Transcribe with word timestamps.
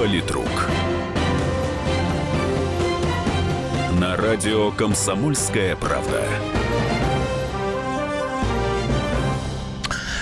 Политрук. 0.00 0.48
На 4.00 4.16
радио 4.16 4.70
«Комсомольская 4.70 5.76
правда». 5.76 6.24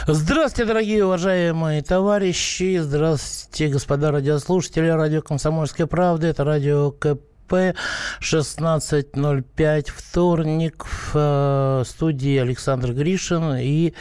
Здравствуйте, 0.08 0.66
дорогие 0.66 1.04
уважаемые 1.04 1.82
товарищи. 1.82 2.78
Здравствуйте, 2.78 3.68
господа 3.68 4.10
радиослушатели. 4.10 4.88
Радио 4.88 5.22
«Комсомольская 5.22 5.86
правда». 5.86 6.26
Это 6.26 6.42
радио 6.42 6.90
КП. 6.90 7.76
16.05, 8.20 9.86
вторник, 9.94 10.84
в 10.86 11.12
э, 11.14 11.84
студии 11.86 12.36
Александр 12.36 12.94
Гришин 12.94 13.54
и 13.54 13.94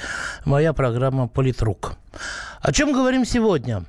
моя 0.44 0.74
программа 0.74 1.28
«Политрук». 1.28 1.94
О 2.62 2.72
чем 2.72 2.94
говорим 2.94 3.26
сегодня? 3.26 3.86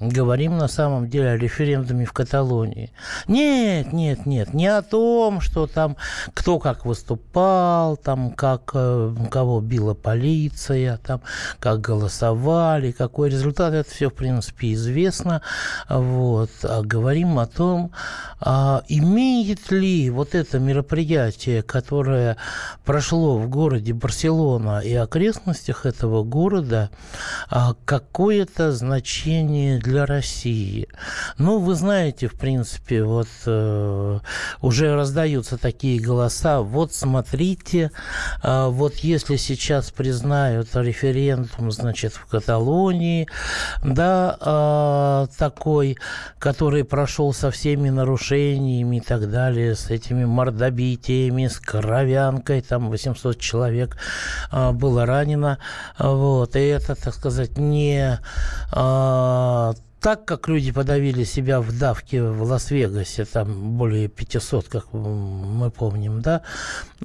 Говорим 0.00 0.58
на 0.58 0.68
самом 0.68 1.08
деле 1.08 1.30
о 1.30 1.36
референдуме 1.36 2.04
в 2.04 2.12
Каталонии. 2.12 2.90
Нет, 3.28 3.92
нет, 3.92 4.26
нет, 4.26 4.54
не 4.54 4.66
о 4.66 4.82
том, 4.82 5.40
что 5.40 5.66
там 5.66 5.96
кто 6.34 6.58
как 6.58 6.84
выступал, 6.84 7.96
там 7.96 8.32
как 8.32 8.72
э, 8.74 9.14
кого 9.30 9.60
била 9.60 9.94
полиция, 9.94 10.98
там 10.98 11.20
как 11.60 11.80
голосовали, 11.80 12.92
какой 12.92 13.30
результат, 13.30 13.74
это 13.74 13.90
все 13.90 14.10
в 14.10 14.14
принципе 14.14 14.72
известно. 14.72 15.42
Вот. 15.88 16.50
А 16.62 16.82
говорим 16.82 17.38
о 17.38 17.46
том, 17.46 17.92
а 18.40 18.82
имеет 18.88 19.70
ли 19.70 20.10
вот 20.10 20.34
это 20.34 20.58
мероприятие, 20.58 21.62
которое 21.62 22.36
прошло 22.84 23.38
в 23.38 23.48
городе 23.48 23.92
Барселона 23.92 24.80
и 24.80 24.94
окрестностях 24.94 25.86
этого 25.86 26.24
города, 26.24 26.90
а, 27.48 27.74
какое-то 27.84 28.72
значение 28.72 29.78
для 29.84 30.06
России. 30.06 30.88
Ну, 31.38 31.58
вы 31.58 31.74
знаете, 31.74 32.26
в 32.28 32.34
принципе, 32.34 33.04
вот 33.04 33.28
э, 33.46 34.18
уже 34.60 34.94
раздаются 34.94 35.58
такие 35.58 36.00
голоса. 36.00 36.62
Вот 36.62 36.92
смотрите, 36.94 37.90
э, 38.42 38.66
вот 38.68 38.96
если 38.96 39.36
сейчас 39.36 39.90
признают 39.90 40.68
референдум, 40.74 41.70
значит, 41.70 42.14
в 42.14 42.26
Каталонии, 42.26 43.28
да, 43.84 44.38
э, 44.40 45.26
такой, 45.38 45.98
который 46.38 46.84
прошел 46.84 47.32
со 47.34 47.50
всеми 47.50 47.90
нарушениями 47.90 48.96
и 48.96 49.00
так 49.00 49.30
далее, 49.30 49.74
с 49.74 49.90
этими 49.90 50.24
мордобитиями, 50.24 51.46
с 51.46 51.60
кровянкой, 51.60 52.62
там 52.62 52.88
800 52.88 53.38
человек 53.38 53.98
э, 54.50 54.72
было 54.72 55.04
ранено, 55.04 55.58
вот, 55.98 56.56
и 56.56 56.60
это, 56.60 56.94
так 56.94 57.14
сказать, 57.14 57.58
не 57.58 58.18
э, 58.72 59.73
так 60.04 60.26
как 60.26 60.48
люди 60.48 60.70
подавили 60.70 61.24
себя 61.24 61.62
в 61.62 61.78
давке 61.78 62.22
в 62.22 62.42
Лас-Вегасе, 62.42 63.24
там 63.24 63.78
более 63.78 64.08
500, 64.08 64.68
как 64.68 64.92
мы 64.92 65.70
помним, 65.70 66.20
да, 66.20 66.42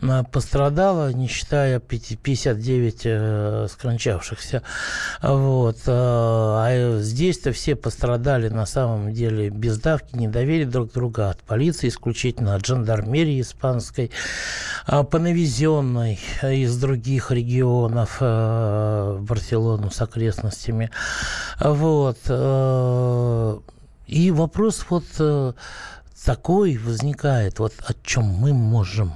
а, 0.02 0.26
пострадало, 0.26 1.14
не 1.14 1.30
считая 1.30 1.80
59 1.80 3.02
э, 3.06 3.68
скончавшихся. 3.72 4.64
Вот. 5.22 5.78
Э, 5.86 5.92
а 5.92 6.98
здесь-то 7.00 7.54
все 7.54 7.78
пострадали 7.78 8.50
на 8.50 8.66
самом 8.66 9.14
деле 9.14 9.50
без 9.50 9.80
давки, 9.80 10.18
не 10.18 10.28
доверили 10.28 10.66
друг 10.66 10.92
друга 10.92 11.30
от 11.30 11.40
полиции 11.40 11.88
исключительно, 11.88 12.56
от 12.56 12.66
жандармерии 12.66 13.40
испанской, 13.40 14.12
а 14.86 15.04
по 15.04 15.20
навезенной 15.20 16.20
из 16.44 16.78
других 16.78 17.32
регионов 17.32 18.18
э, 18.20 19.20
Барселону 19.22 19.90
с 19.90 20.02
окрестностями. 20.02 20.92
Вот. 21.62 22.18
Э, 22.90 23.60
и 24.08 24.32
вопрос 24.32 24.86
вот 24.90 25.06
э, 25.20 25.54
такой 26.26 26.78
возникает, 26.78 27.60
вот 27.60 27.74
о 27.86 27.94
чем 28.04 28.26
мы 28.26 28.54
можем 28.54 29.14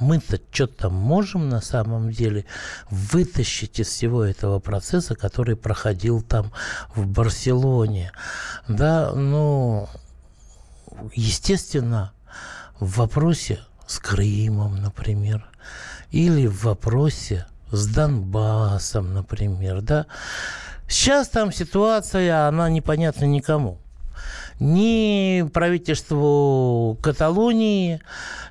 мы-то 0.00 0.40
что-то 0.50 0.88
можем 0.88 1.48
на 1.48 1.60
самом 1.60 2.10
деле 2.10 2.46
вытащить 2.90 3.78
из 3.78 3.88
всего 3.88 4.24
этого 4.24 4.58
процесса, 4.58 5.14
который 5.14 5.56
проходил 5.56 6.22
там 6.22 6.52
в 6.94 7.06
Барселоне. 7.06 8.10
Да, 8.66 9.12
ну, 9.14 9.88
естественно, 11.12 12.12
в 12.78 12.96
вопросе 12.96 13.60
с 13.86 13.98
Крымом, 13.98 14.80
например, 14.80 15.46
или 16.10 16.46
в 16.46 16.64
вопросе 16.64 17.46
с 17.70 17.86
Донбассом, 17.86 19.12
например, 19.12 19.82
да, 19.82 20.06
Сейчас 20.90 21.28
там 21.28 21.52
ситуация, 21.52 22.48
она 22.48 22.68
непонятна 22.68 23.24
никому. 23.24 23.78
Ни 24.58 25.48
правительству 25.48 26.98
Каталонии, 27.00 28.00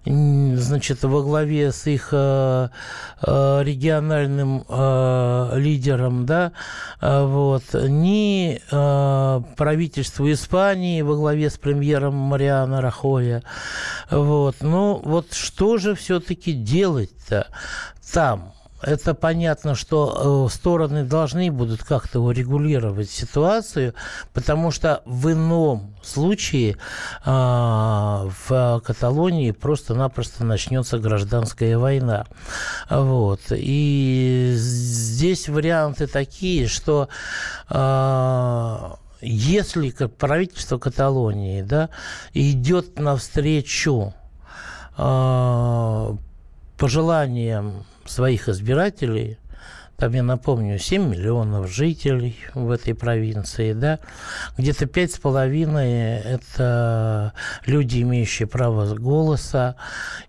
значит, 0.06 1.04
во 1.04 1.22
главе 1.22 1.74
с 1.74 1.86
их 1.86 2.10
э, 2.14 2.70
э, 3.22 3.60
региональным 3.64 4.64
э, 4.70 5.52
лидером, 5.56 6.26
да, 6.26 6.54
вот, 7.02 7.64
ни 7.74 8.62
правительству 9.56 10.32
Испании 10.32 11.02
во 11.02 11.16
главе 11.16 11.50
с 11.50 11.58
премьером 11.58 12.16
Мариана 12.16 12.80
Рахоя, 12.80 13.44
вот, 14.10 14.56
ну, 14.62 15.02
вот 15.04 15.34
что 15.34 15.78
же 15.78 15.94
все-таки 15.94 16.54
делать-то 16.54 17.48
там? 18.14 18.54
Это 18.82 19.14
понятно, 19.14 19.76
что 19.76 20.48
э, 20.48 20.54
стороны 20.54 21.04
должны 21.04 21.52
будут 21.52 21.84
как-то 21.84 22.22
урегулировать 22.22 23.10
ситуацию, 23.10 23.94
потому 24.34 24.72
что 24.72 25.02
в 25.06 25.32
ином 25.32 25.96
случае 26.02 26.78
а, 27.26 28.30
в 28.48 28.82
Каталонии 28.86 29.52
просто-напросто 29.52 30.46
начнется 30.46 30.98
гражданская 30.98 31.78
война. 31.78 32.26
Вот. 32.90 33.42
И 33.52 34.54
здесь 34.56 35.50
варианты 35.50 36.08
такие, 36.08 36.68
что 36.68 37.10
а, 37.68 38.98
если 39.22 39.90
правительство 39.90 40.78
Каталонии 40.78 41.62
да, 41.62 41.90
идет 42.34 42.98
навстречу 42.98 44.14
а, 44.96 46.16
пожеланиям 46.80 47.86
своих 48.06 48.48
избирателей, 48.50 49.38
там, 50.00 50.14
я 50.14 50.24
напомню, 50.24 50.80
7 50.80 51.10
миллионов 51.10 51.70
жителей 51.70 52.38
в 52.54 52.72
этой 52.72 52.96
провинции, 52.96 53.74
да, 53.74 54.00
где-то 54.58 54.86
5,5– 54.86 55.78
это 56.24 57.34
люди, 57.66 58.02
имеющие 58.02 58.48
право 58.48 58.96
голоса. 58.96 59.76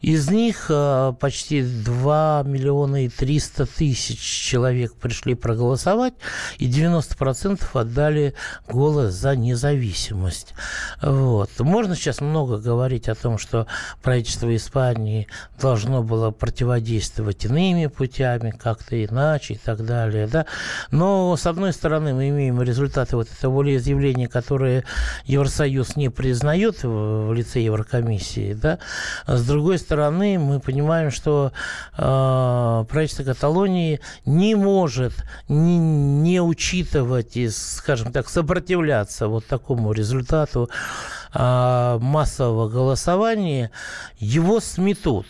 Из 0.00 0.28
них 0.28 0.66
э, 0.70 1.12
почти 1.20 1.62
2 1.62 2.42
миллиона 2.46 3.04
и 3.04 3.08
300 3.08 3.66
тысяч 3.66 4.18
человек 4.18 4.94
пришли 4.96 5.34
проголосовать, 5.34 6.14
и 6.58 6.68
90% 6.68 7.62
отдали 7.74 8.34
голос 8.68 9.14
за 9.14 9.36
независимость. 9.36 10.54
Вот. 11.00 11.50
Можно 11.60 11.94
сейчас 11.94 12.20
много 12.20 12.58
говорить 12.58 13.08
о 13.08 13.14
том, 13.14 13.38
что 13.38 13.68
правительство 14.02 14.54
Испании 14.54 15.28
должно 15.60 16.02
было 16.02 16.32
противодействовать 16.32 17.44
иными 17.44 17.86
путями, 17.86 18.50
как-то 18.50 19.02
иначе, 19.04 19.59
так 19.64 19.84
далее, 19.84 20.26
да. 20.26 20.46
Но, 20.90 21.36
с 21.36 21.46
одной 21.46 21.72
стороны, 21.72 22.14
мы 22.14 22.28
имеем 22.28 22.60
результаты 22.62 23.16
вот 23.16 23.28
этого 23.30 23.54
волеизъявления, 23.56 24.28
которые 24.28 24.84
Евросоюз 25.24 25.96
не 25.96 26.08
признает 26.08 26.82
в 26.82 27.32
лице 27.32 27.60
Еврокомиссии, 27.60 28.54
да. 28.54 28.78
С 29.26 29.46
другой 29.46 29.78
стороны, 29.78 30.38
мы 30.38 30.60
понимаем, 30.60 31.10
что 31.10 31.52
э, 31.96 32.84
правительство 32.88 33.24
Каталонии 33.24 34.00
не 34.24 34.54
может 34.54 35.12
не, 35.48 35.78
не 35.78 36.40
учитывать 36.40 37.36
и, 37.36 37.48
скажем 37.48 38.12
так, 38.12 38.28
сопротивляться 38.28 39.28
вот 39.28 39.46
такому 39.46 39.92
результату 39.92 40.70
э, 41.34 41.98
массового 42.00 42.68
голосования, 42.68 43.70
его 44.18 44.60
сметут. 44.60 45.26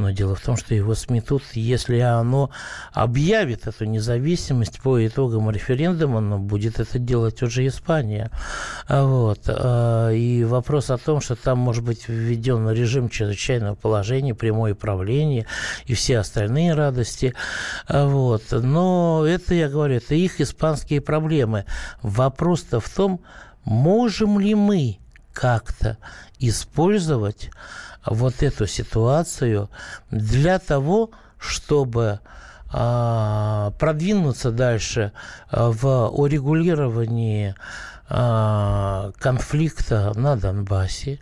Но 0.00 0.10
дело 0.10 0.34
в 0.34 0.40
том, 0.40 0.56
что 0.56 0.74
его 0.74 0.94
сметут, 0.94 1.42
если 1.52 1.98
оно 1.98 2.50
объявит 2.92 3.66
эту 3.66 3.84
независимость 3.84 4.80
по 4.80 5.06
итогам 5.06 5.50
референдума, 5.50 6.20
но 6.20 6.38
будет 6.38 6.80
это 6.80 6.98
делать 6.98 7.42
уже 7.42 7.66
Испания. 7.66 8.30
Вот. 8.88 9.40
А, 9.46 10.10
и 10.10 10.42
вопрос 10.44 10.88
о 10.90 10.96
том, 10.96 11.20
что 11.20 11.36
там 11.36 11.58
может 11.58 11.84
быть 11.84 12.08
введен 12.08 12.70
режим 12.70 13.10
чрезвычайного 13.10 13.74
положения, 13.74 14.34
прямое 14.34 14.74
правление 14.74 15.46
и 15.84 15.92
все 15.92 16.18
остальные 16.18 16.72
радости. 16.72 17.34
Вот. 17.86 18.44
Но 18.50 19.24
это, 19.26 19.54
я 19.54 19.68
говорю, 19.68 19.96
это 19.96 20.14
их 20.14 20.40
испанские 20.40 21.02
проблемы. 21.02 21.66
Вопрос-то 22.00 22.80
в 22.80 22.88
том, 22.88 23.20
можем 23.64 24.40
ли 24.40 24.54
мы 24.54 24.96
как-то 25.32 25.98
использовать 26.38 27.50
вот 28.04 28.42
эту 28.42 28.66
ситуацию 28.66 29.70
для 30.10 30.58
того, 30.58 31.10
чтобы 31.38 32.20
а, 32.72 33.72
продвинуться 33.78 34.50
дальше 34.50 35.12
а, 35.48 35.70
в 35.70 36.08
урегулировании 36.08 37.54
э, 38.08 39.12
конфликта 39.18 40.12
на 40.16 40.36
Донбассе, 40.36 41.20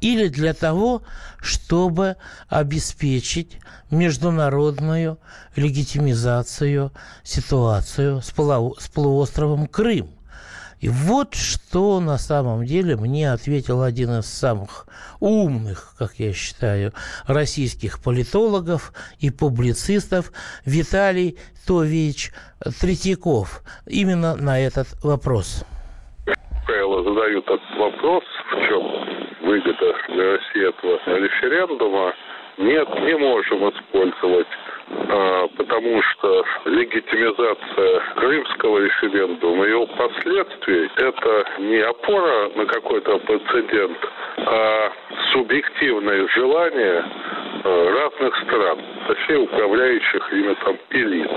или 0.00 0.28
для 0.28 0.54
того, 0.54 1.02
чтобы 1.40 2.16
обеспечить 2.48 3.58
международную 3.90 5.18
легитимизацию 5.56 6.92
ситуацию 7.22 8.22
с 8.22 8.30
полуостровом 8.88 9.66
Крым. 9.66 10.10
И 10.84 10.88
вот 10.90 11.34
что 11.34 11.98
на 11.98 12.18
самом 12.18 12.66
деле 12.66 12.94
мне 12.96 13.32
ответил 13.32 13.80
один 13.80 14.18
из 14.18 14.26
самых 14.26 14.86
умных, 15.18 15.94
как 15.98 16.16
я 16.18 16.34
считаю, 16.34 16.92
российских 17.26 18.04
политологов 18.04 18.92
и 19.18 19.30
публицистов 19.30 20.30
Виталий 20.66 21.38
Тович 21.66 22.32
Третьяков 22.82 23.62
именно 23.86 24.36
на 24.36 24.60
этот 24.60 24.88
вопрос. 25.02 25.64
Правило 26.66 27.02
задают 27.02 27.46
этот 27.46 27.78
вопрос, 27.78 28.24
в 28.52 28.68
чем 28.68 28.82
выгода 29.40 29.88
для 30.12 30.32
России 30.36 30.68
этого 30.68 30.98
референдума. 31.18 32.12
Нет, 32.58 32.88
не 33.08 33.16
можем 33.16 33.70
использовать 33.70 34.48
потому 35.56 36.02
что 36.02 36.44
легитимизация 36.64 38.00
крымского 38.16 38.78
референдума 38.78 39.66
и 39.66 39.70
его 39.70 39.86
последствий– 39.86 40.90
это 40.96 41.46
не 41.58 41.78
опора 41.78 42.50
на 42.54 42.66
какой-то 42.66 43.18
прецедент, 43.20 43.98
а 44.38 44.92
субъективное 45.32 46.26
желание 46.28 47.04
а, 47.64 47.90
разных 47.92 48.36
стран, 48.44 48.78
вообще 49.08 49.36
управляющих 49.36 50.32
ими 50.32 50.54
там 50.64 50.76
элит. 50.90 51.30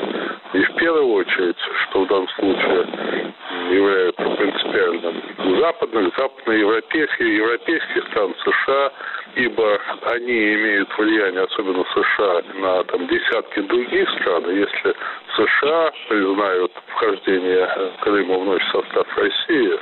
И 0.53 0.59
в 0.59 0.75
первую 0.75 1.13
очередь, 1.13 1.57
что 1.83 2.01
в 2.01 2.07
данном 2.07 2.27
случае 2.29 3.33
является 3.71 4.23
принципиальным, 4.23 5.21
западных, 5.59 6.13
западноевропейских, 6.17 7.19
европейских 7.19 8.07
стран 8.07 8.33
США– 8.43 8.91
ибо 9.37 9.79
они 10.13 10.55
имеют 10.55 10.89
влияние, 10.97 11.43
особенно 11.43 11.85
США, 11.93 12.41
на 12.55 12.83
там, 12.85 13.07
десятки 13.07 13.59
других 13.61 14.09
стран. 14.19 14.43
Если 14.49 14.95
США 15.35 15.91
признают 16.09 16.71
вхождение 16.87 17.69
Крыма 18.01 18.39
вновь 18.39 18.63
в 18.63 18.71
состав 18.71 19.07
России, 19.17 19.79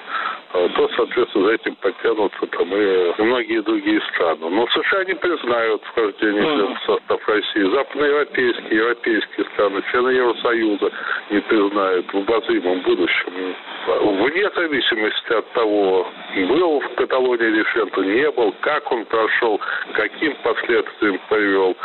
а, 0.55 0.69
то, 0.69 0.89
соответственно, 0.95 1.47
за 1.47 1.53
этим 1.53 1.75
подтянутся 1.75 2.47
там 2.47 2.69
и 2.73 3.21
многие 3.21 3.61
другие 3.61 4.01
страны. 4.13 4.49
Но 4.49 4.67
США 4.67 5.03
не 5.05 5.15
признают 5.15 5.81
вхождение 5.83 6.75
в 6.75 6.79
состав 6.85 7.27
России. 7.27 7.71
Западноевропейские, 7.75 8.79
европейские 8.79 9.45
страны, 9.53 9.83
члены 9.91 10.09
Евросоюза 10.09 10.91
не 11.29 11.39
признают 11.41 12.13
в 12.13 12.17
обозримом 12.17 12.79
будущем. 12.81 13.55
Вне 13.87 14.49
зависимости 14.55 15.33
от 15.33 15.51
того, 15.51 16.07
был 16.35 16.79
в 16.79 16.95
Каталонии 16.95 17.59
референдум, 17.59 18.15
не 18.15 18.31
был, 18.31 18.53
как 18.61 18.91
он 18.91 19.05
прошел, 19.05 19.44
каким 19.93 20.35
последствиям 20.43 21.19
привел, 21.29 21.75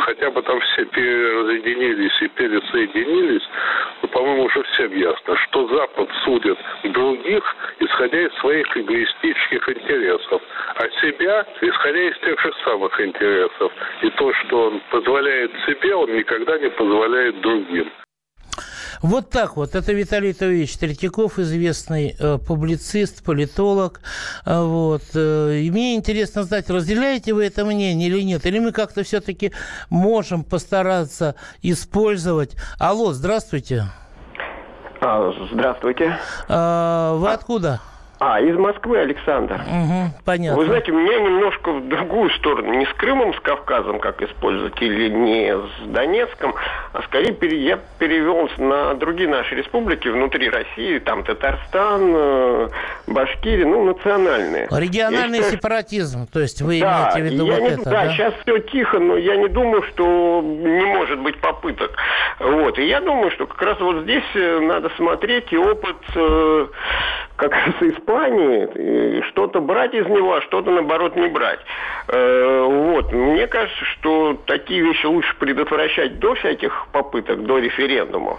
хотя 0.00 0.30
бы 0.30 0.42
там 0.42 0.60
все 0.60 0.84
переразъединились 0.86 2.22
и 2.22 2.28
пересоединились, 2.28 3.42
ну, 4.02 4.08
по-моему, 4.08 4.44
уже 4.44 4.62
всем 4.62 4.96
ясно, 4.96 5.36
что 5.36 5.68
Запад 5.68 6.08
судит 6.24 6.58
других, 6.84 7.44
исходя 7.80 8.20
из 8.22 8.32
своих 8.40 8.76
эгоистических 8.76 9.68
интересов, 9.68 10.42
а 10.76 10.88
себя, 11.00 11.46
исходя 11.60 12.00
из 12.00 12.18
тех 12.18 12.40
же 12.40 12.52
самых 12.64 13.00
интересов. 13.00 13.72
И 14.02 14.10
то, 14.10 14.32
что 14.32 14.68
он 14.68 14.80
позволяет 14.90 15.52
себе, 15.66 15.94
он 15.94 16.14
никогда 16.14 16.58
не 16.58 16.70
позволяет 16.70 17.40
другим. 17.40 17.90
Вот 19.02 19.30
так 19.30 19.56
вот. 19.56 19.74
Это 19.74 19.92
Виталий 19.92 20.34
Тович 20.34 20.76
Третьяков, 20.76 21.38
известный 21.38 22.14
э, 22.18 22.38
публицист, 22.38 23.24
политолог. 23.24 24.00
Э, 24.44 24.62
вот. 24.62 25.02
Э, 25.14 25.54
и 25.54 25.70
мне 25.70 25.96
интересно 25.96 26.42
знать, 26.42 26.68
разделяете 26.68 27.32
вы 27.32 27.46
это 27.46 27.64
мнение 27.64 28.08
или 28.08 28.20
нет? 28.20 28.44
Или 28.44 28.58
мы 28.58 28.72
как-то 28.72 29.02
все-таки 29.02 29.52
можем 29.88 30.44
постараться 30.44 31.34
использовать... 31.62 32.56
Алло, 32.78 33.12
здравствуйте. 33.12 33.86
А, 35.00 35.32
здравствуйте. 35.50 36.18
А, 36.48 37.14
вы 37.14 37.32
откуда? 37.32 37.80
А, 38.22 38.38
из 38.38 38.54
Москвы, 38.54 38.98
Александр. 38.98 39.54
Угу, 39.54 40.22
понятно. 40.26 40.58
Вы 40.58 40.66
знаете, 40.66 40.92
у 40.92 40.94
меня 40.94 41.20
немножко 41.20 41.72
в 41.72 41.88
другую 41.88 42.28
сторону. 42.32 42.74
Не 42.74 42.84
с 42.84 42.92
Крымом, 42.92 43.32
с 43.32 43.40
Кавказом, 43.40 43.98
как 43.98 44.20
использовать, 44.20 44.80
или 44.82 45.08
не 45.08 45.56
с 45.56 45.86
Донецком, 45.86 46.54
а 46.92 47.00
скорее 47.04 47.32
пере, 47.32 47.64
я 47.64 47.78
перевел 47.98 48.50
на 48.58 48.92
другие 48.92 49.26
наши 49.26 49.54
республики 49.54 50.08
внутри 50.08 50.50
России, 50.50 50.98
там 50.98 51.24
Татарстан, 51.24 52.12
э, 52.14 52.68
Башкирия, 53.06 53.64
ну, 53.64 53.84
национальные. 53.86 54.68
Региональный 54.70 55.38
считаю, 55.38 55.56
сепаратизм, 55.56 56.26
то 56.26 56.40
есть 56.40 56.60
вы 56.60 56.80
да, 56.80 57.12
имеете 57.14 57.22
в 57.22 57.32
виду 57.32 57.46
вот 57.46 57.60
не, 57.60 57.68
это, 57.68 57.84
да? 57.84 57.90
Да, 57.90 58.12
сейчас 58.12 58.34
все 58.42 58.58
тихо, 58.58 58.98
но 58.98 59.16
я 59.16 59.36
не 59.36 59.48
думаю, 59.48 59.82
что 59.84 60.42
не 60.42 60.84
может 60.84 61.20
быть 61.20 61.40
попыток. 61.40 61.92
Вот, 62.38 62.78
и 62.78 62.86
я 62.86 63.00
думаю, 63.00 63.30
что 63.30 63.46
как 63.46 63.62
раз 63.62 63.80
вот 63.80 64.02
здесь 64.02 64.24
э, 64.34 64.60
надо 64.60 64.90
смотреть 64.96 65.50
и 65.54 65.56
опыт 65.56 65.96
э, 66.14 66.66
как 67.40 67.52
раз 67.54 67.74
Испании, 67.80 69.22
что-то 69.30 69.60
брать 69.60 69.94
из 69.94 70.06
него, 70.06 70.34
а 70.34 70.42
что-то, 70.42 70.70
наоборот, 70.70 71.16
не 71.16 71.26
брать. 71.28 71.60
Э, 72.08 72.64
вот. 72.68 73.12
Мне 73.12 73.46
кажется, 73.46 73.84
что 73.86 74.36
такие 74.44 74.82
вещи 74.82 75.06
лучше 75.06 75.34
предотвращать 75.38 76.18
до 76.18 76.34
всяких 76.34 76.86
попыток, 76.92 77.42
до 77.44 77.58
референдумов. 77.58 78.38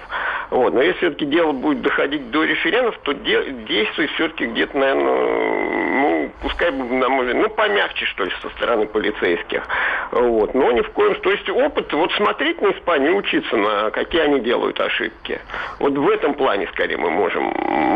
Вот. 0.51 0.75
Но 0.75 0.83
если 0.83 0.99
все-таки 0.99 1.25
дело 1.25 1.51
будет 1.51 1.81
доходить 1.81 2.29
до 2.29 2.43
референдумов, 2.43 2.99
то 2.99 3.13
де- 3.13 3.51
действовать 3.67 4.11
все-таки 4.11 4.45
где-то, 4.45 4.77
наверное, 4.77 5.05
ну, 5.05 6.31
пускай, 6.43 6.71
на 6.71 7.09
мой 7.09 7.33
ну, 7.33 7.49
помягче, 7.49 8.05
что 8.05 8.25
ли, 8.25 8.31
со 8.43 8.49
стороны 8.49 8.85
полицейских. 8.85 9.63
Вот. 10.11 10.53
Но 10.53 10.71
ни 10.71 10.81
в 10.81 10.91
коем. 10.91 11.15
То 11.15 11.31
есть 11.31 11.49
опыт, 11.49 11.91
вот 11.93 12.11
смотреть 12.13 12.61
на 12.61 12.71
Испанию, 12.71 13.15
учиться, 13.15 13.57
на 13.57 13.89
какие 13.89 14.21
они 14.21 14.41
делают 14.41 14.79
ошибки. 14.79 15.39
Вот 15.79 15.93
в 15.93 16.07
этом 16.07 16.35
плане, 16.35 16.67
скорее, 16.67 16.97
мы 16.97 17.09
можем 17.09 17.51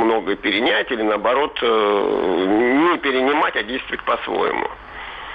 многое 0.06 0.36
перенять 0.36 0.92
или, 0.95 1.03
наоборот, 1.03 1.57
э, 1.62 1.65
не 1.65 2.97
перенимать, 2.97 3.56
а 3.56 3.63
действовать 3.63 4.03
по-своему. 4.06 4.68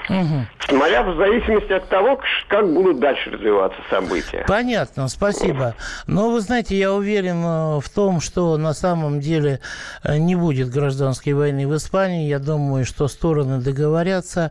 Угу. 0.08 0.46
Смотря 0.68 1.02
в 1.04 1.16
зависимости 1.16 1.72
от 1.72 1.88
того, 1.88 2.20
как 2.48 2.66
будут 2.72 2.98
дальше 2.98 3.30
развиваться 3.30 3.78
события. 3.88 4.44
Понятно, 4.48 5.06
спасибо. 5.08 5.74
Но 6.08 6.30
вы 6.30 6.40
знаете, 6.40 6.76
я 6.76 6.92
уверен 6.92 7.44
э, 7.44 7.80
в 7.80 7.88
том, 7.88 8.20
что 8.20 8.56
на 8.56 8.74
самом 8.74 9.20
деле 9.20 9.60
э, 10.02 10.16
не 10.16 10.34
будет 10.34 10.70
гражданской 10.70 11.32
войны 11.32 11.68
в 11.68 11.76
Испании. 11.76 12.28
Я 12.28 12.40
думаю, 12.40 12.84
что 12.84 13.06
стороны 13.06 13.60
договорятся. 13.60 14.50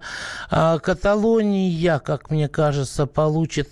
А 0.49 0.79
Каталония, 0.79 1.99
как 1.99 2.29
мне 2.29 2.47
кажется, 2.47 3.05
получит 3.05 3.67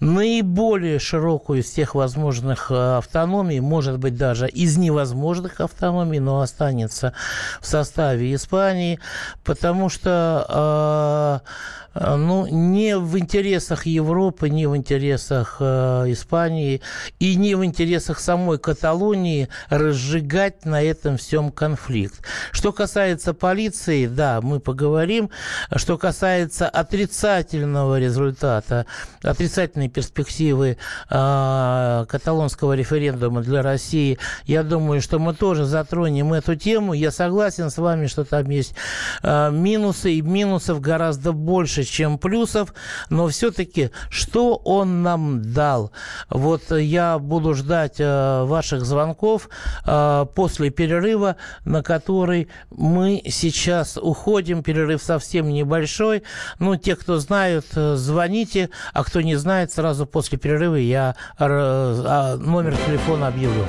наиболее 0.00 0.98
широкую 0.98 1.60
из 1.60 1.66
всех 1.66 1.94
возможных 1.94 2.70
э, 2.70 2.98
автономий, 2.98 3.60
может 3.60 3.98
быть, 3.98 4.16
даже 4.16 4.48
из 4.48 4.76
невозможных 4.76 5.60
автономий, 5.60 6.18
но 6.18 6.40
останется 6.40 7.14
в 7.60 7.66
составе 7.66 8.34
Испании, 8.34 8.98
потому 9.44 9.88
что 9.88 11.42
э, 11.44 11.50
ну, 11.94 12.46
не 12.46 12.96
в 12.96 13.18
интересах 13.18 13.86
Европы, 13.86 14.48
не 14.48 14.66
в 14.66 14.76
интересах 14.76 15.56
э, 15.60 16.04
Испании 16.08 16.82
и 17.18 17.34
не 17.34 17.54
в 17.56 17.64
интересах 17.64 18.20
самой 18.20 18.58
Каталонии 18.58 19.48
разжигать 19.68 20.64
на 20.64 20.82
этом 20.82 21.16
всем 21.16 21.50
конфликт. 21.50 22.24
Что 22.52 22.72
касается 22.72 23.34
полиции, 23.34 24.06
да, 24.06 24.40
мы 24.40 24.60
поговорим. 24.60 25.30
Что 25.74 25.98
касается 25.98 26.68
отрицательного 26.68 27.98
результата, 27.98 28.39
отрицательной 28.42 29.88
перспективы 29.88 30.76
э, 31.10 32.04
каталонского 32.08 32.74
референдума 32.74 33.42
для 33.42 33.62
России, 33.62 34.18
я 34.44 34.62
думаю, 34.62 35.00
что 35.00 35.18
мы 35.18 35.34
тоже 35.34 35.64
затронем 35.64 36.32
эту 36.32 36.56
тему. 36.56 36.92
Я 36.92 37.10
согласен 37.10 37.70
с 37.70 37.78
вами, 37.78 38.06
что 38.06 38.24
там 38.24 38.48
есть 38.50 38.74
э, 39.22 39.50
минусы, 39.50 40.12
и 40.12 40.22
минусов 40.22 40.80
гораздо 40.80 41.32
больше, 41.32 41.84
чем 41.84 42.18
плюсов, 42.18 42.74
но 43.08 43.28
все-таки 43.28 43.90
что 44.08 44.56
он 44.56 45.02
нам 45.02 45.52
дал? 45.52 45.92
Вот 46.28 46.70
я 46.70 47.18
буду 47.18 47.54
ждать 47.54 47.96
э, 47.98 48.44
ваших 48.44 48.84
звонков 48.84 49.48
э, 49.86 50.26
после 50.34 50.70
перерыва, 50.70 51.36
на 51.64 51.82
который 51.82 52.48
мы 52.70 53.22
сейчас 53.26 53.96
уходим. 53.96 54.62
Перерыв 54.62 55.02
совсем 55.02 55.48
небольшой. 55.48 56.22
Ну, 56.58 56.76
те, 56.76 56.96
кто 56.96 57.18
знают, 57.18 57.66
э, 57.74 57.96
звоните, 58.20 58.68
а 58.92 59.02
кто 59.02 59.22
не 59.22 59.36
знает, 59.36 59.72
сразу 59.72 60.06
после 60.06 60.36
перерыва 60.36 60.76
я 60.76 61.16
э, 61.38 62.36
номер 62.38 62.76
телефона 62.86 63.28
объявлю. 63.28 63.66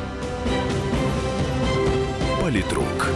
Политрук. 2.42 3.08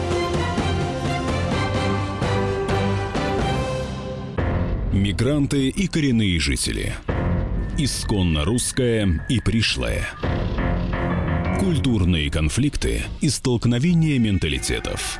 Мигранты 4.94 5.68
и 5.68 5.88
коренные 5.88 6.40
жители. 6.40 6.94
Исконно 7.78 8.46
русская 8.46 9.26
и 9.28 9.42
пришлая. 9.42 10.08
Культурные 11.60 12.32
конфликты 12.32 13.04
и 13.20 13.30
столкновения 13.30 14.18
менталитетов. 14.20 15.20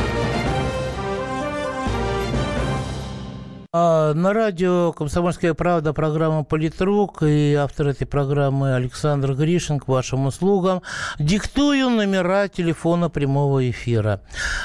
А, 3.73 4.13
на 4.13 4.33
радио 4.33 4.91
«Комсомольская 4.91 5.53
правда» 5.53 5.93
программа 5.93 6.43
«Политрук» 6.43 7.23
и 7.23 7.53
автор 7.53 7.87
этой 7.87 8.05
программы 8.05 8.75
Александр 8.75 9.33
Гришин 9.33 9.79
к 9.79 9.87
вашим 9.87 10.25
услугам. 10.25 10.81
Диктую 11.19 11.89
номера 11.89 12.49
телефона 12.49 13.09
прямого 13.09 13.69
эфира. 13.69 14.23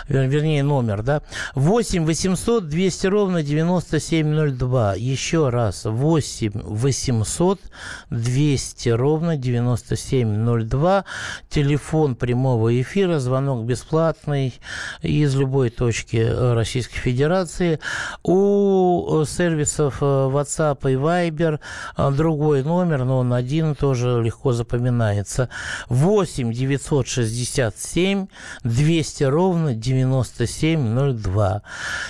Вернее, 0.09 0.65
номер, 0.65 1.05
да? 1.05 1.23
8 1.55 2.05
800 2.05 2.69
200 2.69 3.07
ровно 3.07 3.45
9702. 3.45 4.95
Еще 4.97 5.51
раз. 5.51 5.85
8 5.85 6.63
800 6.65 7.61
200 8.11 8.89
ровно 8.89 9.37
9702. 9.37 11.05
Телефон 11.49 12.17
прямого 12.17 12.83
эфира. 12.83 13.21
Звонок 13.21 13.67
бесплатный 13.67 14.53
из 15.01 15.37
любой 15.37 15.71
точки 15.71 16.17
Российской 16.17 16.99
Федерации. 16.99 17.79
У 18.25 18.96
сервисов 19.27 19.99
э, 20.01 20.05
WhatsApp 20.05 20.91
и 20.91 20.95
Viber 20.95 21.61
э, 21.97 22.11
другой 22.11 22.63
номер, 22.63 23.05
но 23.05 23.19
он 23.19 23.33
один 23.33 23.75
тоже 23.75 24.23
легко 24.23 24.53
запоминается. 24.53 25.49
8 25.89 26.53
967 26.53 28.29
200 28.65 29.25
ровно 29.25 29.75
9702. 29.75 31.63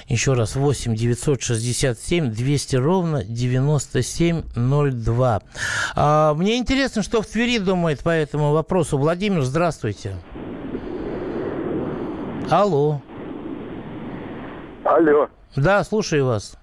Еще 0.08 0.32
раз, 0.34 0.56
8 0.56 0.94
967 0.94 2.30
200 2.30 2.76
ровно 2.76 3.24
9702. 3.24 5.42
А, 5.94 6.34
мне 6.34 6.58
интересно, 6.58 7.02
что 7.02 7.22
в 7.22 7.26
Твери 7.26 7.58
думает 7.58 8.00
по 8.00 8.10
этому 8.10 8.52
вопросу. 8.52 8.98
Владимир, 8.98 9.42
здравствуйте. 9.42 10.16
Алло. 12.50 13.00
Алло. 14.84 15.28
Да, 15.56 15.82
слушаю 15.84 16.26
вас. 16.26 16.56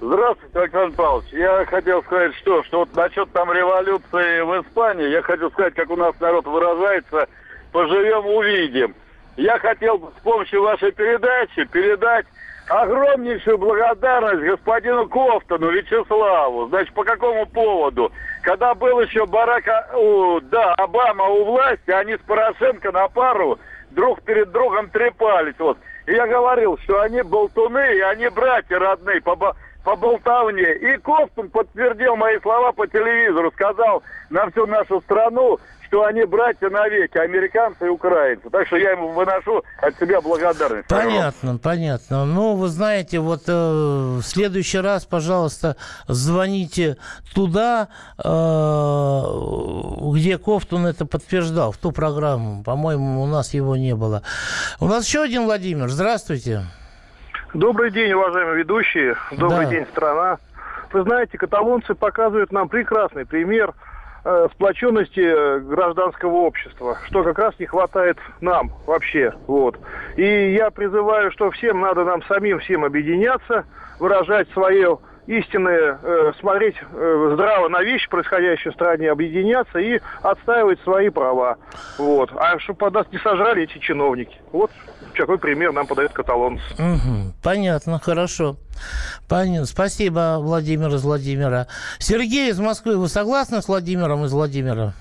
Здравствуйте, 0.00 0.58
Александр 0.58 0.96
Павлович. 0.96 1.28
Я 1.32 1.66
хотел 1.66 2.02
сказать, 2.02 2.34
что, 2.36 2.62
что 2.64 2.78
вот 2.80 2.96
насчет 2.96 3.30
там 3.32 3.52
революции 3.52 4.40
в 4.40 4.62
Испании, 4.62 5.08
я 5.08 5.20
хочу 5.20 5.50
сказать, 5.50 5.74
как 5.74 5.90
у 5.90 5.96
нас 5.96 6.18
народ 6.20 6.46
выражается, 6.46 7.28
поживем, 7.70 8.26
увидим. 8.26 8.94
Я 9.36 9.58
хотел 9.58 10.10
с 10.18 10.22
помощью 10.22 10.62
вашей 10.62 10.92
передачи 10.92 11.64
передать 11.64 12.24
огромнейшую 12.68 13.58
благодарность 13.58 14.42
господину 14.42 15.06
Кофтону 15.06 15.70
Вячеславу. 15.70 16.68
Значит, 16.68 16.94
по 16.94 17.04
какому 17.04 17.44
поводу? 17.44 18.10
Когда 18.42 18.74
был 18.74 19.00
еще 19.00 19.26
Барака, 19.26 19.90
у, 19.94 20.40
да, 20.40 20.72
Обама 20.76 21.26
у 21.26 21.44
власти, 21.44 21.90
они 21.90 22.14
с 22.14 22.20
Порошенко 22.20 22.90
на 22.90 23.06
пару 23.08 23.58
друг 23.90 24.22
перед 24.22 24.50
другом 24.50 24.88
трепались. 24.88 25.58
Вот. 25.58 25.76
И 26.06 26.12
я 26.12 26.26
говорил, 26.26 26.78
что 26.78 27.02
они 27.02 27.20
болтуны, 27.20 27.96
и 27.96 28.00
они 28.00 28.28
братья 28.28 28.78
родные. 28.78 29.20
По, 29.20 29.36
по 29.84 29.96
болтовне. 29.96 30.74
И 30.74 30.98
Ковтун 30.98 31.50
подтвердил 31.50 32.16
мои 32.16 32.38
слова 32.40 32.72
по 32.72 32.86
телевизору, 32.86 33.50
сказал 33.52 34.02
на 34.30 34.50
всю 34.50 34.66
нашу 34.66 35.00
страну, 35.02 35.58
что 35.90 36.04
они 36.04 36.24
братья 36.24 36.70
навеки, 36.70 37.18
американцы 37.18 37.86
и 37.86 37.88
украинцы. 37.88 38.48
Так 38.48 38.66
что 38.68 38.76
я 38.76 38.92
ему 38.92 39.08
выношу 39.08 39.64
от 39.82 39.98
себя 39.98 40.20
благодарность. 40.20 40.86
Понятно, 40.86 41.58
понятно. 41.58 42.24
Ну, 42.24 42.54
вы 42.54 42.68
знаете, 42.68 43.18
вот 43.18 43.42
э, 43.48 43.52
в 43.52 44.22
следующий 44.22 44.78
раз, 44.78 45.04
пожалуйста, 45.04 45.76
звоните 46.06 46.96
туда, 47.34 47.88
э, 48.18 49.22
где 50.14 50.38
Кофтун 50.38 50.86
это 50.86 51.06
подтверждал, 51.06 51.72
в 51.72 51.76
ту 51.76 51.90
программу. 51.90 52.62
По-моему, 52.62 53.22
у 53.22 53.26
нас 53.26 53.52
его 53.52 53.76
не 53.76 53.96
было. 53.96 54.22
У 54.78 54.86
нас 54.86 55.04
еще 55.04 55.22
один 55.22 55.44
Владимир. 55.44 55.88
Здравствуйте. 55.88 56.62
Добрый 57.54 57.90
день, 57.90 58.12
уважаемые 58.12 58.58
ведущие. 58.58 59.16
Добрый 59.32 59.66
да. 59.66 59.70
день, 59.72 59.86
страна. 59.86 60.38
Вы 60.92 61.02
знаете, 61.02 61.36
каталонцы 61.36 61.94
показывают 61.96 62.52
нам 62.52 62.68
прекрасный 62.68 63.26
пример 63.26 63.74
э, 64.24 64.46
сплоченности 64.52 65.20
э, 65.20 65.58
гражданского 65.58 66.36
общества, 66.36 66.98
что 67.06 67.24
как 67.24 67.40
раз 67.40 67.58
не 67.58 67.66
хватает 67.66 68.18
нам 68.40 68.70
вообще. 68.86 69.34
Вот. 69.48 69.80
И 70.14 70.52
я 70.52 70.70
призываю, 70.70 71.32
что 71.32 71.50
всем 71.50 71.80
надо 71.80 72.04
нам 72.04 72.22
самим 72.24 72.60
всем 72.60 72.84
объединяться, 72.84 73.64
выражать 73.98 74.48
свое 74.50 75.00
истинное, 75.26 75.98
э, 76.00 76.32
смотреть 76.38 76.76
э, 76.80 77.30
здраво 77.34 77.68
на 77.68 77.82
вещи, 77.82 78.08
происходящие 78.08 78.70
в 78.70 78.74
стране, 78.74 79.10
объединяться 79.10 79.80
и 79.80 79.98
отстаивать 80.22 80.80
свои 80.82 81.08
права. 81.08 81.56
Вот. 81.98 82.30
А 82.36 82.60
чтобы 82.60 82.90
нас 82.90 83.06
не 83.10 83.18
сожрали 83.18 83.64
эти 83.64 83.78
чиновники. 83.78 84.38
Вот 84.52 84.70
какой 85.20 85.38
пример 85.38 85.72
нам 85.72 85.86
подает 85.86 86.12
каталонцы. 86.12 86.62
Угу. 86.74 87.34
Понятно, 87.42 87.98
хорошо. 87.98 88.56
Понятно. 89.28 89.66
Спасибо, 89.66 90.38
Владимир 90.40 90.94
из 90.94 91.02
Владимира. 91.02 91.66
Сергей 91.98 92.50
из 92.50 92.58
Москвы, 92.58 92.96
вы 92.96 93.08
согласны 93.08 93.60
с 93.60 93.68
Владимиром 93.68 94.24
из 94.24 94.32
Владимира? 94.32 94.94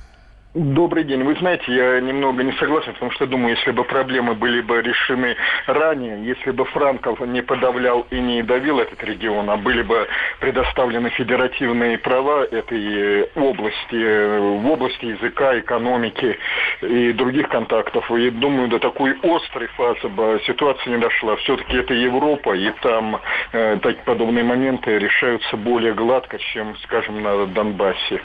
Добрый 0.56 1.04
день. 1.04 1.24
Вы 1.24 1.36
знаете, 1.36 1.72
я 1.72 2.00
немного 2.00 2.44
не 2.44 2.52
согласен, 2.54 2.94
потому 2.94 3.12
что 3.12 3.28
думаю, 3.28 3.56
если 3.56 3.70
бы 3.70 3.84
проблемы 3.84 4.34
были 4.34 4.62
бы 4.62 4.82
решены 4.82 5.36
ранее, 5.68 6.26
если 6.26 6.50
бы 6.50 6.66
Франков 6.66 7.20
не 7.20 7.44
подавлял 7.44 8.08
и 8.10 8.20
не 8.20 8.42
давил 8.42 8.80
этот 8.80 9.04
регион, 9.04 9.48
а 9.52 9.58
были 9.58 9.84
бы 9.84 10.08
предоставлены 10.40 11.12
федеративные 11.12 12.00
права 12.00 12.46
этой 12.46 13.26
области, 13.36 14.40
в 14.40 14.72
области 14.72 15.06
языка, 15.06 15.60
экономики 15.60 16.40
и 16.82 17.14
других 17.14 17.48
контактов, 17.50 18.10
и 18.10 18.32
думаю, 18.32 18.70
до 18.70 18.80
такой 18.80 19.20
острой 19.22 19.68
фазы 19.78 20.08
бы 20.08 20.42
ситуация 20.48 20.96
не 20.96 21.00
дошла. 21.00 21.36
Все-таки 21.36 21.78
это 21.78 21.94
Европа, 21.94 22.56
и 22.56 22.72
там 22.82 23.22
э, 23.52 23.78
такие 23.84 24.04
подобные 24.04 24.44
моменты 24.44 24.98
решаются 24.98 25.58
более 25.58 25.94
гладко, 25.94 26.40
чем, 26.40 26.76
скажем, 26.80 27.22
на 27.22 27.46
Донбассе. 27.46 28.20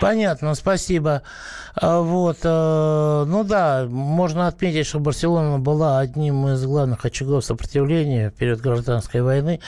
Понятно, 0.00 0.54
спасибо. 0.54 1.22
А, 1.80 2.00
вот, 2.00 2.38
э, 2.42 3.24
ну 3.26 3.44
да, 3.44 3.86
можно 3.88 4.46
отметить, 4.48 4.86
что 4.86 4.98
Барселона 4.98 5.58
была 5.58 5.98
одним 5.98 6.48
из 6.48 6.64
главных 6.64 7.04
очагов 7.04 7.44
сопротивления 7.44 8.30
перед 8.30 8.60
гражданской 8.60 9.22
войны 9.22 9.60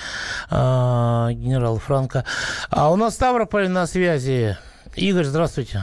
а, 0.51 1.31
генерала 1.33 1.79
Франка. 1.79 2.25
А 2.71 2.91
у 2.91 2.97
нас 2.97 3.15
Ставрополь 3.15 3.69
на 3.69 3.87
связи. 3.87 4.57
Игорь, 4.97 5.25
здравствуйте. 5.25 5.83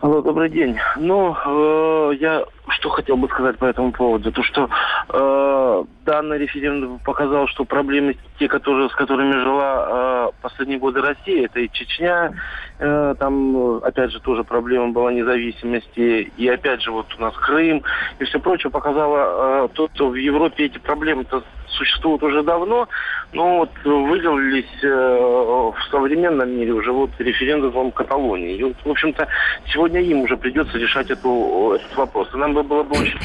Алло, 0.00 0.20
добрый 0.20 0.50
день. 0.50 0.76
Ну, 0.96 1.32
э, 1.34 2.14
я 2.20 2.44
что 2.68 2.90
хотел 2.90 3.16
бы 3.16 3.28
сказать 3.28 3.58
по 3.58 3.64
этому 3.64 3.92
поводу? 3.92 4.30
То, 4.32 4.42
что 4.42 4.68
э, 5.08 5.84
данный 6.04 6.38
референдум 6.38 7.00
показал, 7.00 7.48
что 7.48 7.64
проблемы 7.64 8.16
те, 8.38 8.48
которые, 8.48 8.88
с 8.88 8.94
которыми 8.94 9.32
жила 9.32 9.86
э, 9.88 10.42
последние 10.42 10.78
годы 10.78 11.00
Россия, 11.00 11.46
это 11.46 11.60
и 11.60 11.68
Чечня, 11.72 12.32
э, 12.78 13.14
там, 13.18 13.76
опять 13.82 14.12
же, 14.12 14.20
тоже 14.20 14.44
проблема 14.44 14.88
была 14.92 15.12
независимости, 15.12 16.32
и 16.36 16.48
опять 16.48 16.82
же, 16.82 16.92
вот 16.92 17.06
у 17.18 17.20
нас 17.20 17.34
Крым, 17.34 17.82
и 18.18 18.24
все 18.24 18.38
прочее 18.38 18.70
показало 18.70 19.64
э, 19.64 19.68
то, 19.74 19.88
что 19.94 20.08
в 20.08 20.14
Европе 20.14 20.66
эти 20.66 20.78
проблемы-то 20.78 21.42
существуют 21.72 22.22
уже 22.22 22.42
давно, 22.42 22.88
но 23.32 23.58
вот 23.58 23.70
вылились 23.84 24.82
э, 24.82 24.88
в 24.88 25.76
современном 25.90 26.50
мире 26.50 26.72
уже 26.72 26.92
вот 26.92 27.10
референдумом 27.18 27.90
Каталонии. 27.92 28.56
И 28.56 28.62
вот, 28.62 28.76
в 28.84 28.90
общем-то, 28.90 29.26
сегодня 29.66 30.00
им 30.00 30.22
уже 30.22 30.36
придется 30.36 30.78
решать 30.78 31.10
эту, 31.10 31.72
этот 31.76 31.96
вопрос. 31.96 32.28
И 32.34 32.36
нам 32.36 32.54
бы 32.54 32.61
было 32.62 32.82
бы 32.82 32.98
очень 32.98 33.18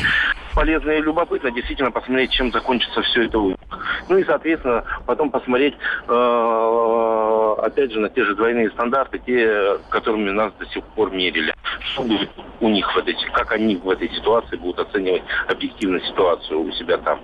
полезно 0.58 0.91
и 0.91 1.01
любопытно 1.01 1.51
действительно 1.51 1.91
посмотреть, 1.91 2.32
чем 2.32 2.51
закончится 2.51 3.01
все 3.03 3.25
это. 3.25 3.38
Ну 3.38 4.17
и, 4.17 4.24
соответственно, 4.24 4.84
потом 5.06 5.29
посмотреть, 5.29 5.75
э, 6.08 7.56
опять 7.60 7.91
же, 7.91 8.00
на 8.00 8.10
те 8.10 8.24
же 8.24 8.36
двойные 8.36 8.72
стандарты, 8.72 9.20
те, 9.20 9.77
которыми 9.89 10.32
нас 10.32 10.51
до 10.60 10.65
сих 10.67 10.84
пор 10.84 11.12
мерили. 11.12 11.53
Что 11.94 12.03
будет 12.03 12.29
у 12.60 12.70
них 12.70 12.91
в 12.91 12.98
этой, 12.98 13.15
как 13.34 13.51
они 13.51 13.75
в 13.75 13.89
этой 13.89 14.10
ситуации 14.10 14.56
будут 14.56 14.79
оценивать 14.79 15.24
объективно 15.48 16.00
ситуацию 16.01 16.62
у 16.62 16.72
себя 16.72 16.98
там. 16.98 17.20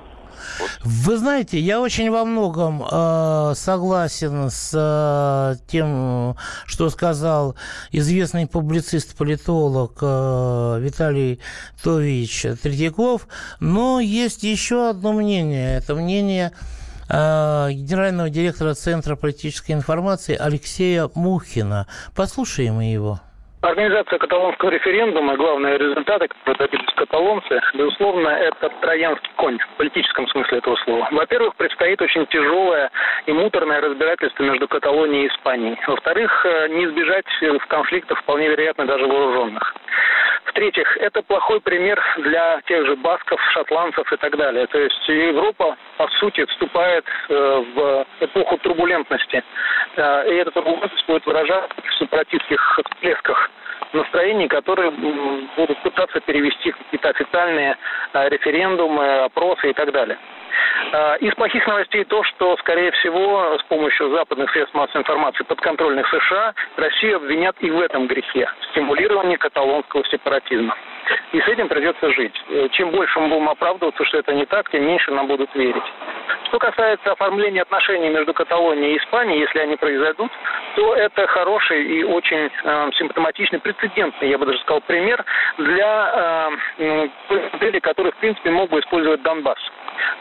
Вы 0.83 1.17
знаете, 1.17 1.59
я 1.59 1.79
очень 1.79 2.11
во 2.11 2.25
многом 2.25 2.83
э, 2.83 3.53
согласен 3.55 4.49
с 4.49 4.71
э, 4.73 5.55
тем, 5.67 6.35
что 6.65 6.89
сказал 6.89 7.55
известный 7.91 8.47
публицист-политолог 8.47 9.97
э, 10.01 10.77
Виталий 10.81 11.39
Тович 11.81 12.45
Третьяков, 12.61 13.27
но 13.59 13.99
есть 13.99 14.43
еще 14.43 14.89
одно 14.89 15.13
мнение. 15.13 15.77
Это 15.77 15.95
мнение 15.95 16.51
э, 17.09 17.69
генерального 17.71 18.29
директора 18.29 18.73
Центра 18.73 19.15
политической 19.15 19.71
информации 19.71 20.35
Алексея 20.35 21.09
Мухина. 21.13 21.87
Послушаем 22.15 22.79
его. 22.79 23.21
Организация 23.63 24.19
каталонского 24.19 24.71
референдума 24.71 25.35
и 25.35 25.37
главные 25.37 25.77
результаты, 25.77 26.27
которые 26.27 26.67
добились 26.67 26.93
каталонцы, 26.97 27.61
безусловно, 27.73 28.27
это 28.27 28.67
троянский 28.81 29.31
конь 29.37 29.57
в 29.57 29.77
политическом 29.77 30.27
смысле 30.27 30.57
этого 30.57 30.75
слова. 30.83 31.07
Во-первых, 31.11 31.55
предстоит 31.55 32.01
очень 32.01 32.25
тяжелое 32.25 32.91
и 33.25 33.31
муторное 33.31 33.79
разбирательство 33.79 34.43
между 34.43 34.67
Каталонией 34.67 35.27
и 35.27 35.27
Испанией. 35.29 35.79
Во-вторых, 35.87 36.45
э, 36.45 36.67
не 36.71 36.83
избежать 36.87 37.25
конфликтов, 37.69 38.19
вполне 38.19 38.49
вероятно, 38.49 38.85
даже 38.85 39.05
вооруженных. 39.05 39.73
В-третьих, 40.43 40.97
это 40.97 41.21
плохой 41.21 41.61
пример 41.61 42.03
для 42.17 42.59
тех 42.67 42.85
же 42.85 42.97
басков, 42.97 43.39
шотландцев 43.53 44.11
и 44.11 44.17
так 44.17 44.35
далее. 44.35 44.67
То 44.67 44.77
есть 44.77 45.07
Европа, 45.07 45.77
по 45.97 46.07
сути, 46.19 46.45
вступает 46.45 47.05
э, 47.29 47.63
в 47.75 48.05
эпоху 48.19 48.57
турбулентности. 48.57 49.41
Э, 49.95 50.29
и 50.29 50.35
эта 50.35 50.51
турбулентность 50.51 51.07
будет 51.07 51.25
выражаться 51.25 51.73
в 51.81 51.93
сепаратистских 51.95 52.79
всплесках 52.91 53.49
настроений, 53.93 54.47
которые 54.47 54.91
будут 54.91 55.77
пытаться 55.83 56.19
перевести 56.21 56.71
какие-то 56.71 57.09
официальные 57.09 57.77
э, 58.13 58.29
референдумы, 58.29 59.23
опросы 59.25 59.69
и 59.69 59.73
так 59.73 59.91
далее. 59.91 60.17
Э, 60.91 61.17
из 61.19 61.33
плохих 61.35 61.65
новостей 61.67 62.03
то, 62.05 62.23
что, 62.23 62.57
скорее 62.57 62.91
всего, 62.91 63.57
с 63.59 63.63
помощью 63.63 64.09
западных 64.09 64.51
средств 64.51 64.75
массовой 64.75 65.01
информации 65.01 65.43
подконтрольных 65.43 66.07
США 66.07 66.53
Россию 66.77 67.17
обвинят 67.17 67.55
и 67.59 67.69
в 67.69 67.79
этом 67.81 68.07
грехе– 68.07 68.49
стимулирование 68.71 69.37
каталонского 69.37 70.03
сепаратизма. 70.05 70.75
И 71.33 71.41
с 71.41 71.47
этим 71.47 71.67
придется 71.67 72.11
жить. 72.11 72.35
Э, 72.49 72.67
чем 72.71 72.91
больше 72.91 73.19
мы 73.19 73.27
будем 73.29 73.49
оправдываться, 73.49 74.05
что 74.05 74.19
это 74.19 74.33
не 74.33 74.45
так, 74.45 74.69
тем 74.69 74.85
меньше 74.85 75.11
нам 75.11 75.27
будут 75.27 75.53
верить. 75.55 75.83
Что 76.47 76.59
касается 76.59 77.11
оформления 77.11 77.63
отношений 77.63 78.09
между 78.09 78.33
Каталонией 78.33 78.93
и 78.93 78.97
Испанией, 78.97 79.41
если 79.41 79.59
они 79.59 79.75
произойдут, 79.75 80.31
то 80.75 80.95
это 80.95 81.27
хороший 81.27 81.83
и 81.83 82.03
очень 82.03 82.49
э, 82.63 82.89
симптоматичный, 82.97 83.59
прецедентный, 83.59 84.29
я 84.29 84.37
бы 84.37 84.45
даже 84.45 84.59
сказал, 84.59 84.81
пример 84.81 85.25
для 85.57 86.49
э, 86.79 87.09
модели, 87.63 87.79
который, 87.79 88.11
в 88.11 88.17
принципе, 88.17 88.51
мог 88.51 88.69
бы 88.69 88.79
использовать 88.79 89.21
Донбасс. 89.23 89.59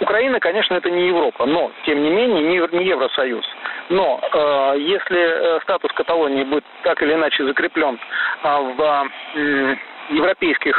Украина, 0.00 0.40
конечно, 0.40 0.74
это 0.74 0.90
не 0.90 1.08
Европа, 1.08 1.46
но, 1.46 1.70
тем 1.84 2.02
не 2.02 2.10
менее, 2.10 2.42
не, 2.42 2.84
Евросоюз. 2.84 3.44
Но 3.88 4.20
э, 4.22 4.74
если 4.78 5.18
э, 5.18 5.60
статус 5.62 5.92
Каталонии 5.92 6.44
будет 6.44 6.64
так 6.82 7.02
или 7.02 7.14
иначе 7.14 7.44
закреплен 7.44 7.98
э, 8.42 8.58
в 8.76 9.08
э, 9.34 9.76
европейских 10.10 10.76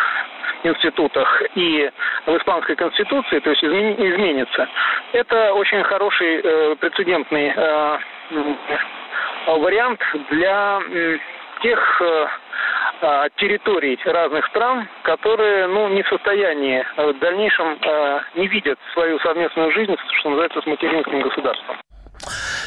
институтах 0.63 1.43
и 1.55 1.89
в 2.25 2.37
испанской 2.37 2.75
конституции, 2.75 3.39
то 3.39 3.49
есть 3.49 3.63
изменится, 3.63 4.67
это 5.11 5.53
очень 5.53 5.83
хороший 5.83 6.41
э, 6.43 6.75
прецедентный 6.79 7.53
э, 7.55 7.97
вариант 9.47 10.01
для 10.29 10.79
э, 10.89 11.17
тех 11.61 12.01
территорий 13.35 13.99
разных 14.05 14.45
стран, 14.47 14.87
которые 15.03 15.67
ну, 15.67 15.89
не 15.89 16.03
в 16.03 16.07
состоянии 16.07 16.83
в 16.97 17.19
дальнейшем 17.19 17.77
э, 17.81 18.19
не 18.35 18.47
видят 18.47 18.79
свою 18.93 19.19
совместную 19.19 19.71
жизнь, 19.71 19.95
что 20.19 20.29
называется, 20.29 20.61
с 20.61 20.65
материнским 20.65 21.21
государством. 21.21 21.77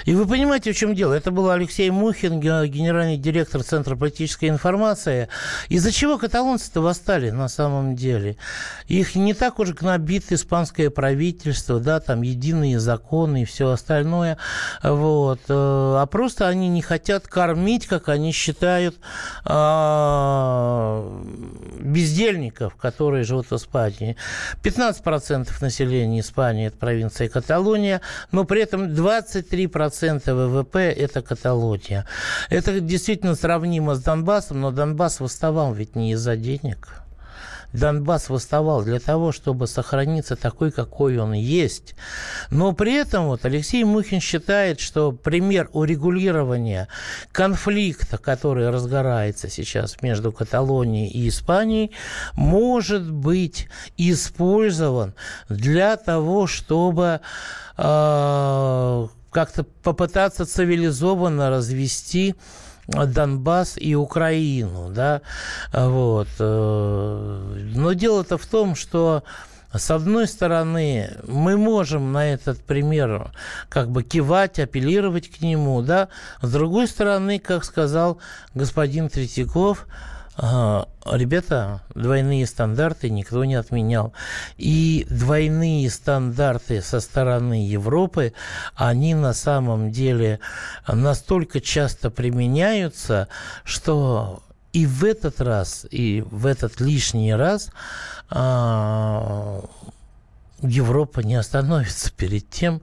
И 0.07 0.15
вы 0.15 0.25
понимаете, 0.25 0.73
в 0.73 0.77
чем 0.77 0.95
дело? 0.95 1.15
Это 1.15 1.33
был 1.33 1.51
Алексей 1.51 1.91
Мухин, 1.91 2.39
генеральный 2.39 3.17
директор 3.17 3.65
Центра 3.65 3.97
политической 3.97 4.49
информации. 4.49 5.29
Из-за 5.69 5.91
чего 5.91 6.17
каталонцы-то 6.17 6.81
восстали 6.81 7.31
на 7.31 7.49
самом 7.49 7.97
деле? 7.97 8.37
Их 8.87 9.17
не 9.17 9.35
так 9.35 9.59
уж 9.59 9.73
гнобит 9.73 10.31
испанское 10.31 10.91
правительство, 10.91 11.81
да, 11.81 11.99
там 11.99 12.23
единые 12.23 12.79
законы 12.79 13.43
и 13.43 13.45
все 13.45 13.71
остальное. 13.71 14.39
Вот. 14.81 15.41
Э, 15.49 15.97
а 15.99 16.07
просто 16.07 16.47
они 16.47 16.69
не 16.69 16.83
хотят 16.83 17.27
кормить, 17.27 17.89
как 17.89 18.09
они 18.09 18.31
считают, 18.31 18.95
а, 19.45 21.21
бездельников, 21.81 22.77
которые 22.77 23.25
живут 23.25 23.51
в 23.51 23.57
Испании. 23.57 24.17
15% 24.63 25.61
населения 25.61 26.21
Испании– 26.21 26.67
это 26.69 26.77
провинция 26.77 27.29
Каталония, 27.29 28.01
но 28.31 28.45
при 28.45 28.63
этом 28.63 28.95
23% 28.95 29.96
3% 30.01 30.35
ВВП– 30.35 30.79
это 30.97 31.23
Каталония. 31.23 32.07
Это 32.51 32.81
действительно 32.81 33.35
сравнимо 33.35 33.95
с 33.95 34.03
Донбассом, 34.03 34.61
но 34.61 34.71
Донбасс 34.71 35.21
восставал 35.21 35.73
ведь 35.75 35.97
не 35.97 36.13
из-за 36.13 36.37
денег. 36.37 37.07
Донбасс 37.73 38.29
восставал 38.29 38.83
для 38.83 39.01
того, 39.01 39.33
чтобы 39.33 39.67
сохраниться 39.67 40.37
такой, 40.37 40.71
какой 40.71 41.19
он 41.19 41.33
есть. 41.33 41.95
Но 42.51 42.73
при 42.73 42.95
этом 42.95 43.27
вот 43.27 43.45
Алексей 43.45 43.85
Мухин 43.85 44.21
считает, 44.21 44.81
что 44.81 45.13
пример 45.13 45.69
урегулирования 45.73 46.89
конфликта, 47.33 48.19
который 48.19 48.71
разгорается 48.71 49.49
сейчас 49.49 50.01
между 50.03 50.33
Каталонией 50.33 51.09
и 51.09 51.29
Испанией, 51.29 51.93
может 52.35 53.11
быть 53.11 53.69
использован 53.97 55.15
для 55.49 55.97
того, 55.97 56.47
чтобы 56.47 57.21
э, 57.77 59.07
как-то 59.37 59.65
попытаться 59.65 60.47
цивилизованно 60.47 61.51
развести 61.51 62.37
Донбасс 62.89 63.77
и 63.77 63.95
Украину, 63.95 64.89
да, 64.91 65.21
вот. 65.75 66.29
Э, 66.39 67.71
но 67.75 67.93
дело-то 67.93 68.39
в 68.39 68.47
том, 68.47 68.75
что 68.75 69.25
с 69.75 69.91
одной 69.91 70.27
стороны, 70.27 71.11
мы 71.29 71.59
можем 71.59 72.13
на 72.13 72.33
этот 72.33 72.63
пример 72.63 73.31
как 73.69 73.91
бы 73.91 74.05
кивать, 74.05 74.59
апеллировать 74.59 75.29
к 75.29 75.43
нему, 75.43 75.83
да, 75.83 76.09
с 76.41 76.51
другой 76.51 76.89
стороны, 76.89 77.39
как 77.39 77.67
сказал 77.67 78.17
господин 78.55 79.11
Третьяков, 79.11 79.87
Ребята, 80.39 81.81
двойные 81.95 82.47
стандарты 82.47 83.09
никто 83.09 83.45
не 83.45 83.55
отменял. 83.55 84.13
И 84.59 85.07
двойные 85.09 85.89
стандарты 85.89 86.83
со 86.83 87.01
стороны 87.01 87.67
Европы, 87.67 88.35
они 88.75 89.15
на 89.15 89.33
самом 89.33 89.91
деле 89.93 90.41
настолько 90.87 91.61
часто 91.61 92.11
применяются, 92.11 93.29
что 93.65 94.43
и 94.75 94.85
в 94.85 95.05
этот 95.05 95.41
раз, 95.41 95.87
и 95.91 96.23
в 96.31 96.45
этот 96.45 96.81
лишний 96.81 97.35
раз 97.35 97.71
а, 98.29 99.65
Европа 100.63 101.21
не 101.21 101.35
остановится 101.35 102.11
перед 102.13 102.49
тем, 102.49 102.81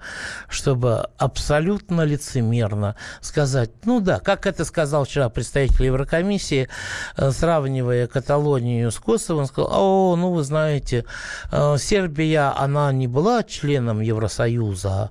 чтобы 0.48 1.08
абсолютно 1.18 2.02
лицемерно 2.02 2.96
сказать, 3.20 3.72
ну 3.86 4.00
да, 4.00 4.20
как 4.20 4.46
это 4.46 4.64
сказал 4.64 5.06
вчера 5.06 5.30
представитель 5.30 5.86
Еврокомиссии, 5.86 6.70
э, 7.18 7.32
сравнивая 7.32 8.08
Каталонию 8.08 8.92
с 8.92 9.00
Косово, 9.00 9.40
он 9.40 9.48
сказал, 9.48 9.72
о, 9.74 10.16
ну 10.16 10.32
вы 10.32 10.44
знаете, 10.44 11.06
э, 11.52 11.78
Сербия, 11.80 12.54
она 12.56 12.92
не 12.92 13.08
была 13.08 13.44
членом 13.44 14.02
Евросоюза, 14.02 15.10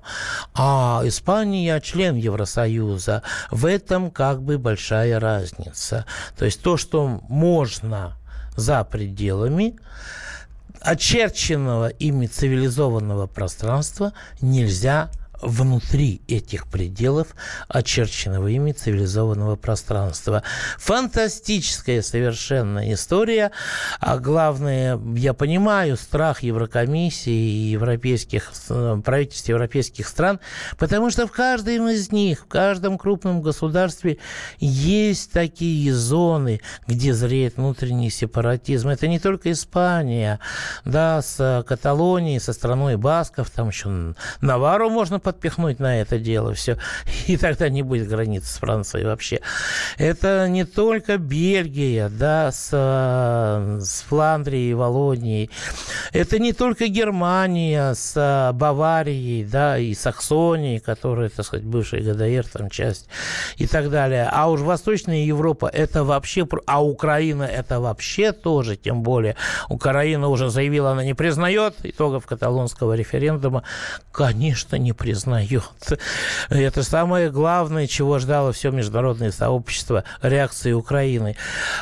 а 0.53 1.01
Испания 1.03 1.81
член 1.81 2.15
Евросоюза. 2.15 3.23
В 3.51 3.65
этом 3.65 4.09
как 4.09 4.41
бы 4.41 4.57
большая 4.57 5.19
разница. 5.19 6.05
То 6.37 6.45
есть 6.45 6.61
то, 6.61 6.77
что 6.77 7.19
можно 7.27 8.17
за 8.55 8.83
пределами, 8.83 9.75
очерченного 10.83 11.89
ими 11.89 12.27
цивилизованного 12.27 13.27
пространства 13.27 14.13
нельзя 14.41 15.09
внутри 15.43 16.21
этих 16.27 16.67
пределов 16.67 17.35
очерченного 17.67 18.47
ими 18.47 18.71
цивилизованного 18.71 19.55
пространства. 19.55 20.43
Фантастическая 20.77 22.01
совершенно 22.01 22.91
история, 22.93 23.51
а 23.99 24.17
главное, 24.17 24.99
я 25.15 25.33
понимаю 25.33 25.97
страх 25.97 26.43
Еврокомиссии 26.43 27.31
и 27.31 27.71
европейских, 27.71 28.51
правительств 29.03 29.49
европейских 29.49 30.07
стран, 30.07 30.39
потому 30.77 31.09
что 31.09 31.27
в 31.27 31.31
каждом 31.31 31.89
из 31.89 32.11
них, 32.11 32.41
в 32.41 32.47
каждом 32.47 32.97
крупном 32.97 33.41
государстве 33.41 34.17
есть 34.59 35.31
такие 35.31 35.93
зоны, 35.93 36.61
где 36.87 37.13
зреет 37.13 37.57
внутренний 37.57 38.09
сепаратизм. 38.09 38.89
Это 38.89 39.07
не 39.07 39.19
только 39.19 39.51
Испания, 39.51 40.39
да, 40.85 41.21
с 41.21 41.63
Каталонией, 41.67 42.39
со 42.39 42.53
страной 42.53 42.95
Басков, 42.97 43.49
там 43.49 43.69
еще 43.69 44.13
Навару 44.41 44.89
можно 44.89 45.19
под 45.19 45.32
подпихнуть 45.33 45.79
на 45.79 45.99
это 45.99 46.19
дело 46.19 46.53
все. 46.53 46.77
И 47.27 47.37
тогда 47.37 47.69
не 47.69 47.81
будет 47.81 48.07
границы 48.07 48.47
с 48.47 48.57
Францией 48.57 49.05
вообще. 49.05 49.39
Это 49.97 50.47
не 50.47 50.65
только 50.65 51.17
Бельгия, 51.17 52.09
да, 52.09 52.51
с, 52.51 52.69
с 52.69 54.05
Фландрией, 54.07 54.73
Волонией. 54.73 55.49
Это 56.11 56.39
не 56.39 56.53
только 56.53 56.87
Германия 56.87 57.93
с 57.93 58.51
Баварией, 58.53 59.43
да, 59.43 59.77
и 59.77 59.93
Саксонией, 59.93 60.79
которая, 60.79 61.29
так 61.29 61.45
сказать, 61.45 61.65
бывшая 61.65 62.01
ГДР, 62.01 62.47
там 62.51 62.69
часть, 62.69 63.07
и 63.57 63.67
так 63.67 63.89
далее. 63.89 64.29
А 64.31 64.49
уж 64.49 64.61
Восточная 64.61 65.23
Европа, 65.25 65.67
это 65.67 66.03
вообще... 66.03 66.47
А 66.65 66.83
Украина, 66.83 67.43
это 67.43 67.79
вообще 67.79 68.31
тоже, 68.31 68.75
тем 68.75 69.03
более. 69.03 69.35
Украина 69.69 70.27
уже 70.27 70.49
заявила, 70.49 70.91
она 70.91 71.03
не 71.03 71.13
признает 71.13 71.75
итогов 71.83 72.25
каталонского 72.27 72.93
референдума. 72.93 73.63
Конечно, 74.11 74.75
не 74.75 74.93
признает. 74.93 75.22
Это 76.49 76.83
самое 76.83 77.29
главное, 77.29 77.87
чего 77.87 78.19
ждало 78.19 78.51
все 78.51 78.71
международное 78.71 79.31
сообщество 79.31 80.03
реакции 80.21 80.71
Украины. 80.71 81.35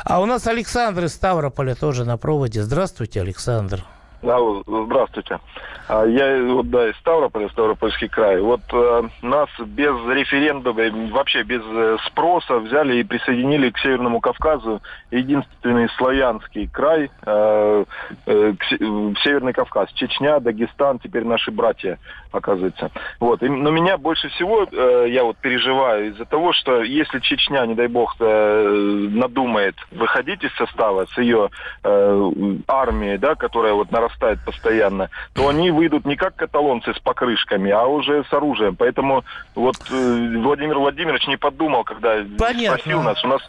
А 0.04 0.20
у 0.20 0.26
нас 0.26 0.46
Александр 0.46 1.04
из 1.04 1.14
Ставрополя 1.14 1.74
тоже 1.74 2.04
на 2.04 2.16
проводе. 2.16 2.62
Здравствуйте, 2.62 3.20
Александр. 3.20 3.84
Да, 4.22 4.38
здравствуйте. 4.66 5.40
А, 5.88 6.04
я 6.04 6.40
вот, 6.44 6.70
да, 6.70 6.88
из 6.88 6.96
Ставрополя, 6.98 7.48
Ставропольский 7.48 8.08
край. 8.08 8.40
Вот 8.40 8.60
э, 8.72 9.02
нас 9.22 9.48
без 9.58 9.96
референдума, 10.06 11.10
вообще 11.10 11.42
без 11.42 11.60
э, 11.64 11.96
спроса 12.06 12.58
взяли 12.58 12.98
и 12.98 13.02
присоединили 13.02 13.70
к 13.70 13.78
Северному 13.78 14.20
Кавказу 14.20 14.80
единственный 15.10 15.88
славянский 15.98 16.68
край, 16.68 17.10
э, 17.26 17.84
Северный 18.24 19.52
Кавказ. 19.52 19.90
Чечня, 19.94 20.38
Дагестан, 20.38 21.00
теперь 21.00 21.24
наши 21.24 21.50
братья, 21.50 21.98
оказывается. 22.30 22.92
Вот. 23.18 23.42
Но 23.42 23.70
меня 23.70 23.98
больше 23.98 24.28
всего, 24.28 24.68
я 25.06 25.24
вот 25.24 25.36
переживаю 25.38 26.10
из-за 26.10 26.26
того, 26.26 26.52
что 26.52 26.82
если 26.82 27.18
Чечня, 27.18 27.66
не 27.66 27.74
дай 27.74 27.88
бог, 27.88 28.14
надумает 28.20 29.74
выходить 29.90 30.44
из 30.44 30.54
состава 30.54 31.06
с 31.06 31.18
ее 31.18 31.50
армией, 31.82 33.18
да, 33.18 33.34
которая 33.34 33.72
вот 33.74 33.90
нарастает 33.90 34.11
нарастает 34.12 34.40
постоянно, 34.44 35.10
то 35.32 35.48
они 35.48 35.70
выйдут 35.70 36.04
не 36.04 36.16
как 36.16 36.36
каталонцы 36.36 36.94
с 36.94 36.98
покрышками, 37.00 37.70
а 37.70 37.84
уже 37.84 38.24
с 38.24 38.32
оружием. 38.32 38.76
Поэтому 38.76 39.24
вот 39.54 39.76
э, 39.90 40.38
Владимир 40.38 40.78
Владимирович 40.78 41.26
не 41.26 41.36
подумал, 41.36 41.84
когда 41.84 42.16
Понятно. 42.38 42.78
спросил 42.78 43.02
нас. 43.02 43.24
У 43.24 43.28
нас... 43.28 43.42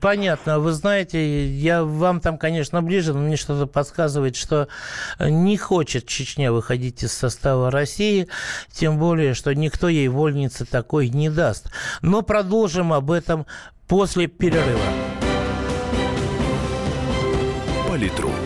Понятно. 0.00 0.58
Вы 0.58 0.72
знаете, 0.72 1.46
я 1.46 1.84
вам 1.84 2.20
там, 2.20 2.38
конечно, 2.38 2.82
ближе, 2.82 3.12
но 3.12 3.20
мне 3.20 3.36
что-то 3.36 3.66
подсказывает, 3.66 4.36
что 4.36 4.68
не 5.20 5.56
хочет 5.56 6.06
Чечня 6.06 6.52
выходить 6.52 7.02
из 7.02 7.12
состава 7.12 7.70
России, 7.70 8.28
тем 8.70 8.98
более, 8.98 9.34
что 9.34 9.54
никто 9.54 9.88
ей 9.88 10.08
вольницы 10.08 10.64
такой 10.64 11.08
не 11.08 11.30
даст. 11.30 11.72
Но 12.02 12.22
продолжим 12.22 12.92
об 12.92 13.10
этом 13.10 13.46
после 13.88 14.26
перерыва. 14.26 14.80
Политрук. 17.88 18.45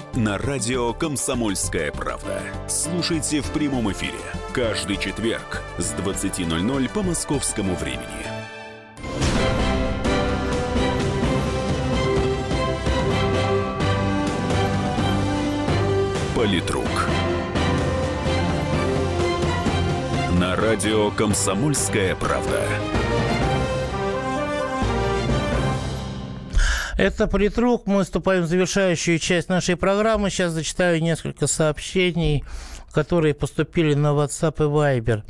на 0.15 0.37
радио 0.37 0.93
«Комсомольская 0.93 1.91
правда». 1.91 2.41
Слушайте 2.67 3.41
в 3.41 3.49
прямом 3.51 3.91
эфире 3.91 4.19
каждый 4.53 4.97
четверг 4.97 5.63
с 5.77 5.93
20.00 5.93 6.89
по 6.89 7.01
московскому 7.01 7.75
времени. 7.75 8.05
Политрук. 16.35 16.85
На 20.39 20.55
радио 20.55 21.11
«Комсомольская 21.11 22.15
правда». 22.15 22.65
Это 27.01 27.25
политрук. 27.25 27.87
Мы 27.87 28.03
вступаем 28.03 28.43
в 28.43 28.45
завершающую 28.45 29.17
часть 29.17 29.49
нашей 29.49 29.75
программы. 29.75 30.29
Сейчас 30.29 30.51
зачитаю 30.51 31.01
несколько 31.01 31.47
сообщений, 31.47 32.43
которые 32.91 33.33
поступили 33.33 33.95
на 33.95 34.09
WhatsApp 34.09 34.53
и 34.59 34.99
Viber. 34.99 35.23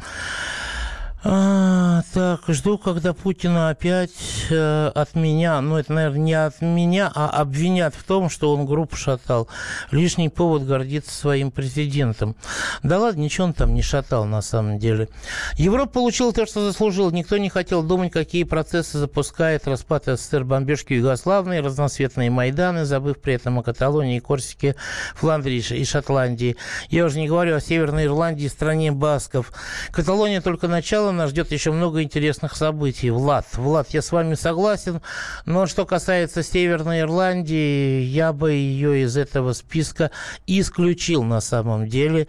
А, 1.23 2.01
так, 2.13 2.41
жду, 2.47 2.79
когда 2.79 3.13
Путина 3.13 3.69
опять 3.69 4.47
э, 4.49 4.87
от 4.87 5.13
меня, 5.13 5.61
ну 5.61 5.77
это, 5.77 5.93
наверное, 5.93 6.19
не 6.19 6.33
от 6.33 6.61
меня, 6.61 7.11
а 7.13 7.29
обвинят 7.29 7.93
в 7.93 8.03
том, 8.03 8.27
что 8.27 8.51
он 8.55 8.65
группу 8.65 8.95
шатал. 8.95 9.47
Лишний 9.91 10.29
повод 10.29 10.63
гордиться 10.63 11.13
своим 11.13 11.51
президентом. 11.51 12.35
Да 12.81 12.97
ладно, 12.97 13.21
ничего 13.21 13.45
он 13.45 13.53
там 13.53 13.75
не 13.75 13.83
шатал 13.83 14.25
на 14.25 14.41
самом 14.41 14.79
деле. 14.79 15.09
Европа 15.57 15.91
получила 15.93 16.33
то, 16.33 16.47
что 16.47 16.65
заслужил. 16.65 17.11
Никто 17.11 17.37
не 17.37 17.49
хотел 17.49 17.83
думать, 17.83 18.11
какие 18.11 18.43
процессы 18.43 18.97
запускает 18.97 19.67
распад 19.67 20.05
СССР, 20.05 20.43
бомбежки 20.43 20.93
Югославии, 20.93 21.59
разноцветные 21.59 22.31
Майданы, 22.31 22.83
забыв 22.83 23.21
при 23.21 23.35
этом 23.35 23.59
о 23.59 23.63
Каталонии, 23.63 24.19
Корсике, 24.19 24.75
Фландрии 25.13 25.63
и 25.69 25.85
Шотландии. 25.85 26.57
Я 26.89 27.05
уже 27.05 27.19
не 27.19 27.27
говорю 27.27 27.55
о 27.55 27.61
Северной 27.61 28.05
Ирландии, 28.05 28.47
стране 28.47 28.91
басков. 28.91 29.53
Каталония 29.91 30.41
только 30.41 30.67
начало 30.67 31.10
нас 31.11 31.31
ждет 31.31 31.51
еще 31.51 31.71
много 31.71 32.01
интересных 32.01 32.55
событий. 32.55 33.09
Влад, 33.09 33.45
Влад, 33.53 33.89
я 33.89 34.01
с 34.01 34.11
вами 34.11 34.35
согласен, 34.35 35.01
но 35.45 35.67
что 35.67 35.85
касается 35.85 36.43
Северной 36.43 37.01
Ирландии, 37.01 38.01
я 38.01 38.33
бы 38.33 38.51
ее 38.51 39.03
из 39.03 39.17
этого 39.17 39.53
списка 39.53 40.11
исключил 40.47 41.23
на 41.23 41.41
самом 41.41 41.87
деле, 41.87 42.27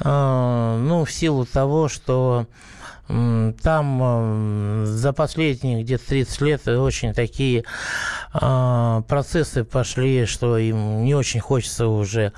э, 0.00 0.78
ну, 0.82 1.04
в 1.04 1.12
силу 1.12 1.46
того, 1.46 1.88
что 1.88 2.46
там 3.08 4.86
за 4.86 5.12
последние 5.12 5.82
где-то 5.82 6.08
30 6.08 6.40
лет 6.40 6.68
очень 6.68 7.12
такие 7.12 7.64
а, 8.34 9.02
процессы 9.02 9.62
пошли, 9.62 10.24
что 10.24 10.56
им 10.56 11.04
не 11.04 11.14
очень 11.14 11.40
хочется 11.40 11.86
уже, 11.86 12.32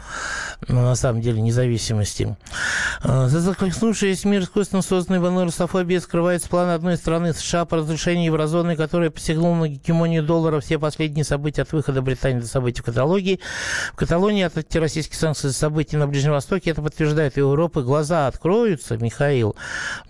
ну, 0.67 0.83
на 0.83 0.97
самом 0.97 1.21
деле, 1.21 1.41
независимости. 1.41 2.37
А, 3.03 3.29
за 3.29 3.41
захлестнувшийся 3.41 4.27
мир 4.27 4.43
искусственно 4.43 4.83
созданной 4.83 5.21
волной 5.21 5.45
русофобии 5.45 5.99
скрывается 5.99 6.49
план 6.49 6.71
одной 6.71 6.97
страны 6.97 7.33
США 7.33 7.65
по 7.65 7.77
разрушению 7.77 8.27
еврозоны, 8.27 8.77
которая 8.77 9.11
посягнула 9.11 9.55
на 9.55 9.69
гегемонию 9.69 10.25
доллара 10.25 10.61
все 10.61 10.79
последние 10.79 11.25
события 11.25 11.63
от 11.63 11.73
выхода 11.73 12.03
Британии 12.03 12.41
до 12.41 12.49
событий 12.49 12.83
в 12.83 12.85
Каталогии. 12.85 13.39
В 13.93 13.97
Каталонии 13.97 14.43
от 14.43 14.57
антироссийских 14.57 15.15
санкций 15.15 15.51
за 15.51 15.55
события 15.55 15.97
на 15.97 16.09
Ближнем 16.09 16.33
Востоке 16.33 16.71
это 16.71 16.83
подтверждает 16.83 17.37
и 17.37 17.41
Европы. 17.41 17.83
Глаза 17.83 18.27
откроются, 18.27 18.97
Михаил? 18.97 19.55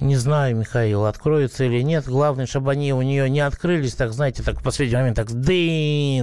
Не 0.01 0.17
знаю, 0.17 0.44
Михаил, 0.53 1.07
откроются 1.07 1.65
или 1.65 1.83
нет. 1.83 2.05
Главное, 2.07 2.47
чтобы 2.47 2.73
они 2.73 2.93
у 2.93 3.03
нее 3.03 3.31
не 3.31 3.41
открылись, 3.41 3.95
так, 3.95 4.13
знаете, 4.13 4.43
так 4.43 4.61
в 4.61 4.63
последний 4.63 4.97
момент 4.97 5.17
так 5.17 5.31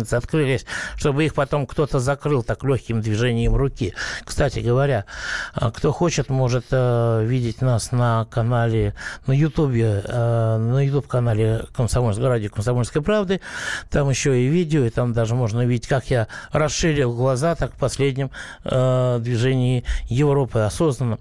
границы 0.01 0.15
открылись, 0.15 0.65
чтобы 0.95 1.25
их 1.25 1.33
потом 1.33 1.65
кто-то 1.65 1.99
закрыл 1.99 2.43
так 2.43 2.63
легким 2.63 3.01
движением 3.01 3.55
руки. 3.55 3.93
Кстати 4.23 4.59
говоря, 4.59 5.05
а, 5.53 5.71
кто 5.71 5.91
хочет, 5.91 6.29
может 6.29 6.65
э, 6.71 7.23
видеть 7.25 7.61
нас 7.61 7.91
на 7.91 8.25
канале, 8.25 8.93
на 9.27 9.33
Ютубе, 9.33 10.03
э, 10.05 10.57
на 10.57 10.85
Ютуб-канале 10.85 11.65
Комсомольской 11.75 12.27
радио 12.27 12.49
Комсомольской 12.49 13.01
правды. 13.01 13.41
Там 13.89 14.09
еще 14.09 14.39
и 14.39 14.47
видео, 14.47 14.85
и 14.85 14.89
там 14.89 15.13
даже 15.13 15.35
можно 15.35 15.61
увидеть, 15.61 15.87
как 15.87 16.09
я 16.09 16.27
расширил 16.51 17.13
глаза 17.13 17.55
так 17.55 17.73
в 17.73 17.77
последнем 17.77 18.31
э, 18.63 19.19
движении 19.21 19.83
Европы 20.09 20.59
осознанно. 20.59 21.19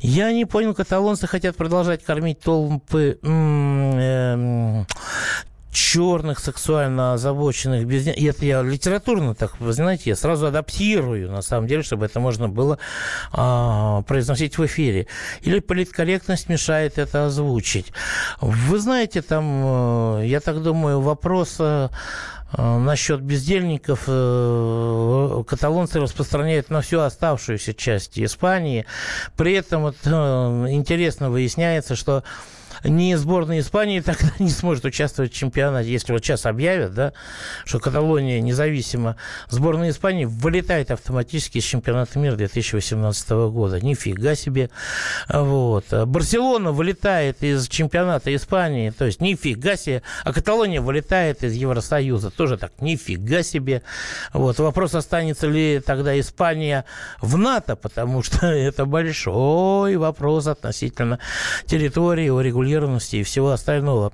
Я 0.00 0.32
не 0.32 0.44
понял, 0.44 0.74
каталонцы 0.74 1.26
хотят 1.26 1.56
продолжать 1.56 2.04
кормить 2.04 2.33
толпы 2.34 3.18
черных 5.74 6.38
сексуально 6.38 7.14
озабоченных 7.14 7.84
без... 7.86 8.06
И 8.06 8.24
это 8.24 8.46
я 8.46 8.62
литературно 8.62 9.34
так, 9.34 9.60
вы 9.60 9.72
знаете, 9.72 10.10
я 10.10 10.16
сразу 10.16 10.46
адаптирую, 10.46 11.30
на 11.30 11.42
самом 11.42 11.66
деле, 11.66 11.82
чтобы 11.82 12.06
это 12.06 12.20
можно 12.20 12.48
было 12.48 12.78
а, 13.32 14.02
произносить 14.02 14.56
в 14.56 14.64
эфире. 14.64 15.08
Или 15.42 15.58
политкорректность 15.58 16.48
мешает 16.48 16.98
это 16.98 17.26
озвучить. 17.26 17.92
Вы 18.40 18.78
знаете, 18.78 19.20
там, 19.20 20.20
э, 20.20 20.26
я 20.26 20.40
так 20.40 20.62
думаю, 20.62 21.00
вопрос 21.00 21.56
э, 21.58 21.88
насчет 22.52 23.20
бездельников 23.20 24.04
э, 24.06 25.44
каталонцы 25.46 26.00
распространяют 26.00 26.70
на 26.70 26.82
всю 26.82 27.00
оставшуюся 27.00 27.74
часть 27.74 28.18
Испании. 28.18 28.86
При 29.36 29.54
этом 29.54 29.82
вот, 29.82 29.96
интересно 30.06 31.30
выясняется, 31.30 31.96
что 31.96 32.22
ни 32.84 33.14
сборная 33.14 33.60
Испании 33.60 34.00
тогда 34.00 34.30
не 34.38 34.50
сможет 34.50 34.84
участвовать 34.84 35.32
в 35.32 35.36
чемпионате. 35.36 35.90
Если 35.90 36.12
вот 36.12 36.24
сейчас 36.24 36.46
объявят, 36.46 36.94
да, 36.94 37.12
что 37.64 37.78
Каталония 37.78 38.40
независима, 38.40 39.16
сборная 39.48 39.90
Испании 39.90 40.26
вылетает 40.26 40.90
автоматически 40.90 41.58
из 41.58 41.64
чемпионата 41.64 42.18
мира 42.18 42.36
2018 42.36 43.30
года. 43.30 43.80
Нифига 43.80 44.34
себе. 44.34 44.70
Вот. 45.28 45.86
Барселона 46.06 46.72
вылетает 46.72 47.42
из 47.42 47.68
чемпионата 47.68 48.34
Испании, 48.34 48.90
то 48.90 49.06
есть 49.06 49.20
нифига 49.20 49.76
себе. 49.76 50.02
А 50.24 50.32
Каталония 50.32 50.80
вылетает 50.80 51.42
из 51.42 51.54
Евросоюза. 51.54 52.30
Тоже 52.30 52.58
так, 52.58 52.72
нифига 52.80 53.42
себе. 53.42 53.82
Вот. 54.32 54.58
Вопрос, 54.58 54.94
останется 54.94 55.46
ли 55.46 55.80
тогда 55.84 56.18
Испания 56.18 56.84
в 57.20 57.36
НАТО, 57.38 57.76
потому 57.76 58.22
что 58.22 58.46
это 58.46 58.84
большой 58.84 59.96
вопрос 59.96 60.46
относительно 60.46 61.18
территории, 61.66 62.28
урегулирования 62.28 62.73
урегулированности 62.74 63.16
и 63.16 63.22
всего 63.22 63.50
остального. 63.50 64.12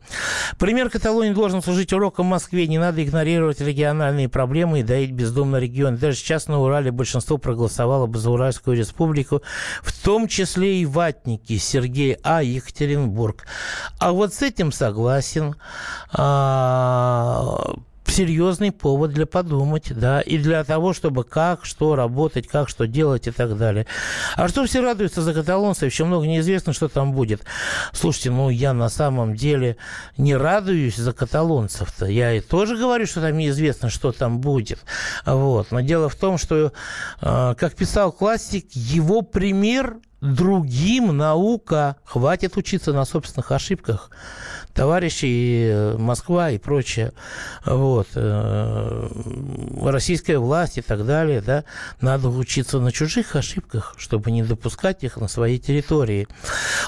Пример 0.58 0.90
Каталонии 0.90 1.32
должен 1.32 1.62
служить 1.62 1.92
уроком 1.92 2.26
Москве. 2.26 2.66
Не 2.66 2.78
надо 2.78 3.02
игнорировать 3.02 3.60
региональные 3.60 4.28
проблемы 4.28 4.80
и 4.80 4.82
доить 4.82 5.12
бездумно 5.12 5.56
регион. 5.56 5.96
Даже 5.96 6.16
сейчас 6.16 6.48
на 6.48 6.60
Урале 6.60 6.90
большинство 6.90 7.38
проголосовало 7.38 8.06
бы 8.06 8.18
за 8.18 8.30
Уральскую 8.30 8.76
республику, 8.76 9.42
в 9.82 9.92
том 10.04 10.28
числе 10.28 10.80
и 10.80 10.86
ватники 10.86 11.56
Сергей 11.58 12.16
А. 12.22 12.42
Екатеринбург. 12.42 13.46
А 13.98 14.12
вот 14.12 14.34
с 14.34 14.42
этим 14.42 14.72
согласен. 14.72 15.56
А, 16.12 17.74
серьезный 18.10 18.72
повод 18.72 19.12
для 19.12 19.26
подумать, 19.26 19.92
да, 19.94 20.20
и 20.20 20.38
для 20.38 20.64
того, 20.64 20.92
чтобы 20.92 21.24
как, 21.24 21.64
что 21.64 21.94
работать, 21.94 22.46
как, 22.46 22.68
что 22.68 22.86
делать 22.86 23.26
и 23.26 23.30
так 23.30 23.56
далее. 23.56 23.86
А 24.36 24.48
что 24.48 24.64
все 24.66 24.80
радуются 24.80 25.22
за 25.22 25.34
каталонцев, 25.34 25.84
еще 25.84 26.04
много 26.04 26.26
неизвестно, 26.26 26.72
что 26.72 26.88
там 26.88 27.12
будет. 27.12 27.42
Слушайте, 27.92 28.30
ну 28.30 28.50
я 28.50 28.72
на 28.72 28.88
самом 28.88 29.34
деле 29.34 29.76
не 30.16 30.36
радуюсь 30.36 30.96
за 30.96 31.12
каталонцев-то. 31.12 32.06
Я 32.06 32.34
и 32.34 32.40
тоже 32.40 32.76
говорю, 32.76 33.06
что 33.06 33.20
там 33.20 33.36
неизвестно, 33.36 33.90
что 33.90 34.12
там 34.12 34.40
будет. 34.40 34.80
Вот. 35.24 35.70
Но 35.70 35.80
дело 35.80 36.08
в 36.08 36.14
том, 36.14 36.38
что, 36.38 36.72
э, 37.20 37.54
как 37.58 37.74
писал 37.74 38.12
классик, 38.12 38.66
его 38.72 39.22
пример 39.22 39.96
другим 40.20 41.16
наука. 41.16 41.96
Хватит 42.04 42.56
учиться 42.56 42.92
на 42.92 43.04
собственных 43.04 43.52
ошибках 43.52 44.10
товарищи, 44.74 45.26
и 45.26 45.70
э, 45.72 45.96
Москва 45.98 46.50
и 46.50 46.58
прочее, 46.58 47.12
вот, 47.64 48.08
э, 48.14 49.08
российская 49.82 50.38
власть 50.38 50.78
и 50.78 50.82
так 50.82 51.04
далее, 51.04 51.40
да, 51.40 51.64
надо 52.00 52.28
учиться 52.28 52.78
на 52.78 52.92
чужих 52.92 53.36
ошибках, 53.36 53.94
чтобы 53.96 54.30
не 54.30 54.42
допускать 54.42 55.02
их 55.02 55.16
на 55.16 55.28
своей 55.28 55.58
территории. 55.58 56.28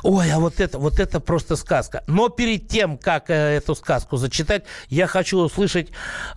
Ой, 0.02 0.30
а 0.30 0.38
вот 0.38 0.60
это, 0.60 0.78
вот 0.78 1.00
это 1.00 1.20
просто 1.20 1.56
сказка. 1.56 2.02
Но 2.06 2.28
перед 2.28 2.68
тем, 2.68 2.98
как 2.98 3.30
э, 3.30 3.56
эту 3.56 3.74
сказку 3.74 4.16
зачитать, 4.16 4.64
я 4.88 5.06
хочу 5.06 5.38
услышать 5.38 5.88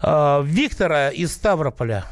Виктора 0.02 1.10
из 1.10 1.34
Ставрополя. 1.34 2.06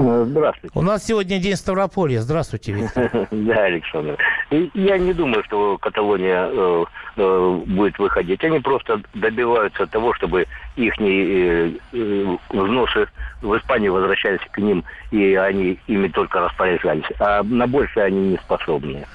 Здравствуйте. 0.00 0.78
У 0.78 0.82
нас 0.82 1.04
сегодня 1.04 1.38
день 1.38 1.56
Ставрополья. 1.56 2.20
Здравствуйте, 2.20 2.72
Виктор. 2.72 3.10
Да, 3.30 3.64
Александр. 3.64 4.16
Я 4.50 4.98
не 4.98 5.12
думаю, 5.12 5.44
что 5.44 5.76
Каталония 5.78 6.48
э, 6.50 6.84
э, 7.16 7.60
будет 7.66 7.98
выходить. 7.98 8.42
Они 8.42 8.60
просто 8.60 9.02
добиваются 9.14 9.86
того, 9.86 10.14
чтобы 10.14 10.46
их 10.76 10.94
э, 11.00 11.72
взносы 12.48 13.08
в 13.42 13.56
Испанию 13.56 13.92
возвращались 13.92 14.40
к 14.50 14.58
ним, 14.58 14.84
и 15.10 15.34
они 15.34 15.78
ими 15.86 16.08
только 16.08 16.40
распоряжались. 16.40 17.04
А 17.18 17.42
на 17.42 17.66
большее 17.66 18.06
они 18.06 18.30
не 18.30 18.36
способны. 18.38 19.06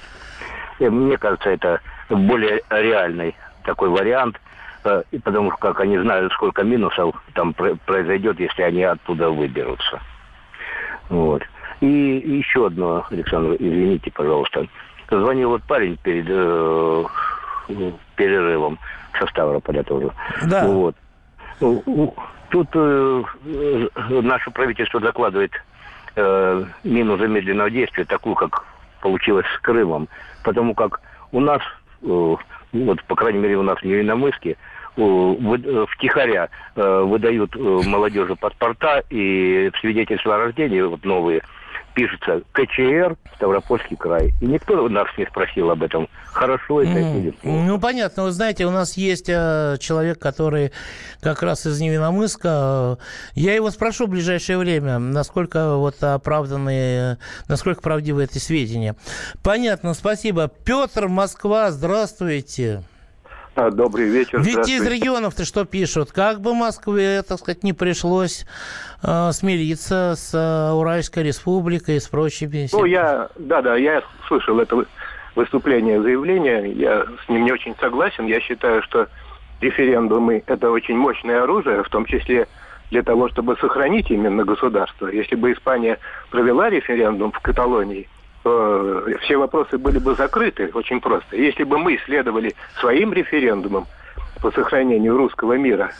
Мне 0.78 1.16
кажется, 1.18 1.50
это 1.50 1.80
более 2.10 2.60
реальный 2.70 3.34
такой 3.64 3.88
вариант, 3.88 4.38
потому 4.82 5.50
что 5.50 5.58
как 5.58 5.80
они 5.80 5.98
знают, 5.98 6.32
сколько 6.34 6.62
минусов 6.62 7.14
там 7.34 7.54
произойдет, 7.54 8.38
если 8.38 8.62
они 8.62 8.84
оттуда 8.84 9.30
выберутся. 9.30 10.00
Вот. 11.08 11.42
И 11.80 11.86
еще 11.86 12.66
одно, 12.66 13.04
Александр, 13.10 13.56
извините, 13.58 14.10
пожалуйста. 14.10 14.66
Звонил 15.10 15.50
вот 15.50 15.62
парень 15.64 15.96
перед 16.02 16.26
э, 16.28 17.04
перерывом 18.16 18.78
со 19.18 19.26
Ставрополя 19.26 19.82
тоже. 19.82 20.10
Да. 20.46 20.66
Вот. 20.66 20.96
Ну, 21.60 22.14
тут 22.50 22.68
э, 22.74 23.22
наше 24.08 24.50
правительство 24.50 25.00
докладывает 25.00 25.52
э, 26.16 26.64
мину 26.84 27.18
замедленного 27.18 27.70
действия, 27.70 28.04
такую, 28.04 28.34
как 28.34 28.64
получилось 29.00 29.46
с 29.56 29.60
Крымом. 29.60 30.08
Потому 30.42 30.74
как 30.74 31.00
у 31.32 31.40
нас, 31.40 31.62
э, 32.02 32.36
вот, 32.72 33.04
по 33.04 33.14
крайней 33.14 33.38
мере, 33.38 33.56
у 33.56 33.62
нас 33.62 33.78
в 33.78 33.84
Невиномыске, 33.84 34.56
втихаря 34.96 36.48
э, 36.74 37.00
выдают 37.02 37.54
э, 37.54 37.58
молодежи 37.58 38.34
паспорта 38.34 39.02
и 39.10 39.70
свидетельства 39.80 40.36
о 40.36 40.38
рождении 40.38 40.80
вот 40.80 41.04
новые 41.04 41.42
пишется 41.96 42.42
КЧР, 42.52 43.16
Ставропольский 43.36 43.96
край. 43.96 44.34
И 44.40 44.46
никто 44.46 44.86
нас 44.88 45.08
не 45.16 45.24
спросил 45.24 45.70
об 45.70 45.82
этом. 45.82 46.08
Хорошо 46.26 46.82
это 46.82 46.92
mm. 46.92 47.18
или 47.18 47.30
плохо. 47.30 47.58
Ну, 47.58 47.80
понятно. 47.80 48.24
Вы 48.24 48.32
знаете, 48.32 48.66
у 48.66 48.70
нас 48.70 48.98
есть 48.98 49.28
э, 49.28 49.76
человек, 49.80 50.18
который 50.18 50.72
как 51.20 51.42
раз 51.42 51.66
из 51.66 51.80
Невиномыска. 51.80 52.98
Я 53.34 53.54
его 53.54 53.70
спрошу 53.70 54.06
в 54.06 54.10
ближайшее 54.10 54.58
время, 54.58 54.98
насколько 54.98 55.76
вот 55.76 56.02
оправданные, 56.02 57.16
насколько 57.48 57.80
правдивы 57.80 58.24
эти 58.24 58.38
сведения. 58.38 58.94
Понятно, 59.42 59.94
спасибо. 59.94 60.48
Петр, 60.48 61.08
Москва, 61.08 61.70
здравствуйте. 61.70 62.82
Добрый 63.56 64.08
вечер. 64.08 64.40
Ведь 64.40 64.68
из 64.68 64.86
регионов-то 64.86 65.46
что 65.46 65.64
пишут? 65.64 66.12
Как 66.12 66.40
бы 66.40 66.54
Москве, 66.54 67.22
так 67.22 67.38
сказать, 67.38 67.64
не 67.64 67.72
пришлось 67.72 68.44
э, 69.02 69.30
смириться 69.32 70.12
с 70.14 70.34
э, 70.34 70.72
Уральской 70.72 71.22
республикой 71.22 71.96
и 71.96 72.00
с 72.00 72.06
прочими... 72.06 72.68
Ну, 72.70 72.84
я, 72.84 73.30
да-да, 73.36 73.76
я 73.76 74.02
слышал 74.28 74.60
это 74.60 74.84
выступление, 75.34 76.02
заявление. 76.02 76.70
Я 76.72 77.06
с 77.24 77.28
ним 77.30 77.44
не 77.44 77.52
очень 77.52 77.74
согласен. 77.80 78.26
Я 78.26 78.40
считаю, 78.40 78.82
что 78.82 79.08
референдумы– 79.62 80.42
это 80.46 80.70
очень 80.70 80.96
мощное 80.96 81.42
оружие, 81.42 81.82
в 81.82 81.88
том 81.88 82.04
числе 82.04 82.46
для 82.90 83.02
того, 83.02 83.30
чтобы 83.30 83.56
сохранить 83.56 84.10
именно 84.10 84.44
государство. 84.44 85.06
Если 85.08 85.34
бы 85.34 85.52
Испания 85.52 85.98
провела 86.30 86.68
референдум 86.68 87.32
в 87.32 87.40
Каталонии– 87.40 88.06
э, 88.46 89.14
все 89.22 89.36
вопросы 89.36 89.78
были 89.78 89.98
бы 89.98 90.14
закрыты 90.14 90.70
очень 90.72 91.00
просто. 91.00 91.36
Если 91.36 91.64
бы 91.64 91.78
мы 91.78 91.98
следовали 92.04 92.54
своим 92.80 93.12
референдумам 93.12 93.86
по 94.40 94.50
сохранению 94.50 95.16
русского 95.16 95.54
мира, 95.54 95.90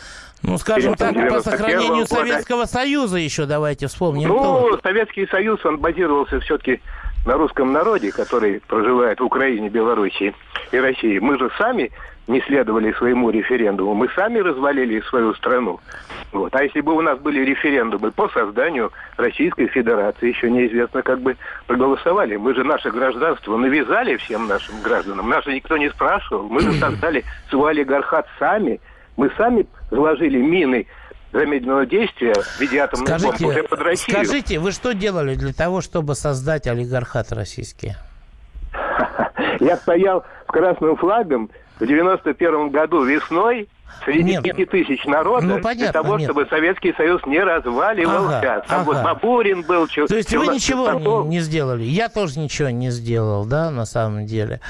ну, 0.43 0.59
скажем 0.59 0.95
так, 0.95 1.15
по 1.29 1.41
сохранению 1.41 2.05
года. 2.05 2.07
Советского 2.07 2.65
Союза 2.67 3.19
еще 3.19 3.47
давайте 3.47 3.89
вспомним. 3.89 4.29
Ну, 4.29 4.39
тоже. 4.39 4.81
Советский 4.83 5.27
Союз, 5.27 5.65
он 5.65 5.79
базировался 5.79 6.41
все-таки 6.41 6.81
на 7.27 7.37
русском 7.37 7.73
народе, 7.73 8.13
который 8.13 8.61
проживает 8.61 9.19
в 9.21 9.25
Украине, 9.25 9.69
Белоруссии 9.69 10.35
и 10.71 10.79
России. 10.79 11.19
Мы 11.19 11.39
же 11.39 11.51
сами 11.59 11.91
не 12.27 12.41
следовали 12.43 12.93
своему 12.93 13.31
референдуму. 13.31 13.95
Мы 13.95 14.09
сами 14.15 14.39
развалили 14.39 15.01
свою 15.03 15.35
страну. 15.35 15.81
Вот. 16.33 16.55
А 16.55 16.63
если 16.63 16.81
бы 16.81 16.93
у 16.93 17.01
нас 17.01 17.19
были 17.19 17.45
референдумы 17.45 18.11
по 18.11 18.29
созданию 18.29 18.93
Российской 19.17 19.69
Федерации, 19.69 20.29
еще 20.29 20.51
неизвестно, 20.51 21.03
как 21.03 21.21
бы 21.21 21.37
проголосовали. 21.67 22.37
Мы 22.37 22.55
же 22.55 22.65
наше 22.65 22.91
гражданство 22.91 23.57
навязали 23.57 24.17
всем 24.17 24.49
нашим 24.49 24.81
гражданам. 24.83 25.29
Нас 25.29 25.45
же 25.45 25.55
никто 25.55 25.77
не 25.77 25.89
спрашивал. 25.91 26.49
Мы 26.49 26.61
же 26.61 26.73
создали 26.75 27.25
свой 27.49 27.71
олигархат 27.73 28.27
сами. 28.39 28.81
Мы 29.17 29.31
сами 29.37 29.67
заложили 29.91 30.39
мины 30.39 30.87
замедленного 31.33 31.87
действия 31.87 32.35
в 32.35 32.61
виде 32.61 32.79
атомной 32.79 33.07
скажите, 33.07 33.45
бомбы 33.45 33.47
уже 33.47 33.63
под 33.65 33.81
Россию. 33.81 34.17
Скажите, 34.17 34.59
вы 34.59 34.73
что 34.73 34.95
делали 34.95 35.35
для 35.35 35.53
того, 35.53 35.81
чтобы 35.81 36.15
создать 36.15 36.67
олигархат 36.67 37.33
российский? 37.33 37.95
Я 39.61 39.77
стоял 39.77 40.25
с 40.49 40.53
красным 40.53 40.97
флагом 40.97 41.51
в 41.81 41.87
91 41.87 42.71
году 42.71 43.05
весной 43.05 43.69
среди 44.05 44.33
Нет. 44.33 44.43
пяти 44.43 44.65
тысяч 44.67 45.05
народа 45.07 45.47
Ну, 45.47 45.55
понятно, 45.61 45.85
для 45.85 45.93
того, 45.93 46.19
нет. 46.19 46.29
чтобы 46.31 46.47
Советский 46.51 46.93
Союз 46.95 47.25
не 47.27 47.41
разваливался. 47.41 48.39
Ага, 48.39 48.65
Там 48.69 48.85
вот 48.85 48.97
ага. 48.97 49.15
Бабурин 49.15 49.63
был. 49.63 49.87
Чу- 49.87 50.07
То 50.07 50.17
есть 50.17 50.35
вы 50.35 50.47
ничего 50.49 50.93
не, 50.93 51.29
не 51.29 51.41
сделали. 51.41 51.83
Я 51.83 52.09
тоже 52.09 52.39
ничего 52.39 52.69
не 52.71 52.91
сделал, 52.91 53.47
да, 53.47 53.71
на 53.71 53.87
самом 53.87 54.27
деле. 54.27 54.61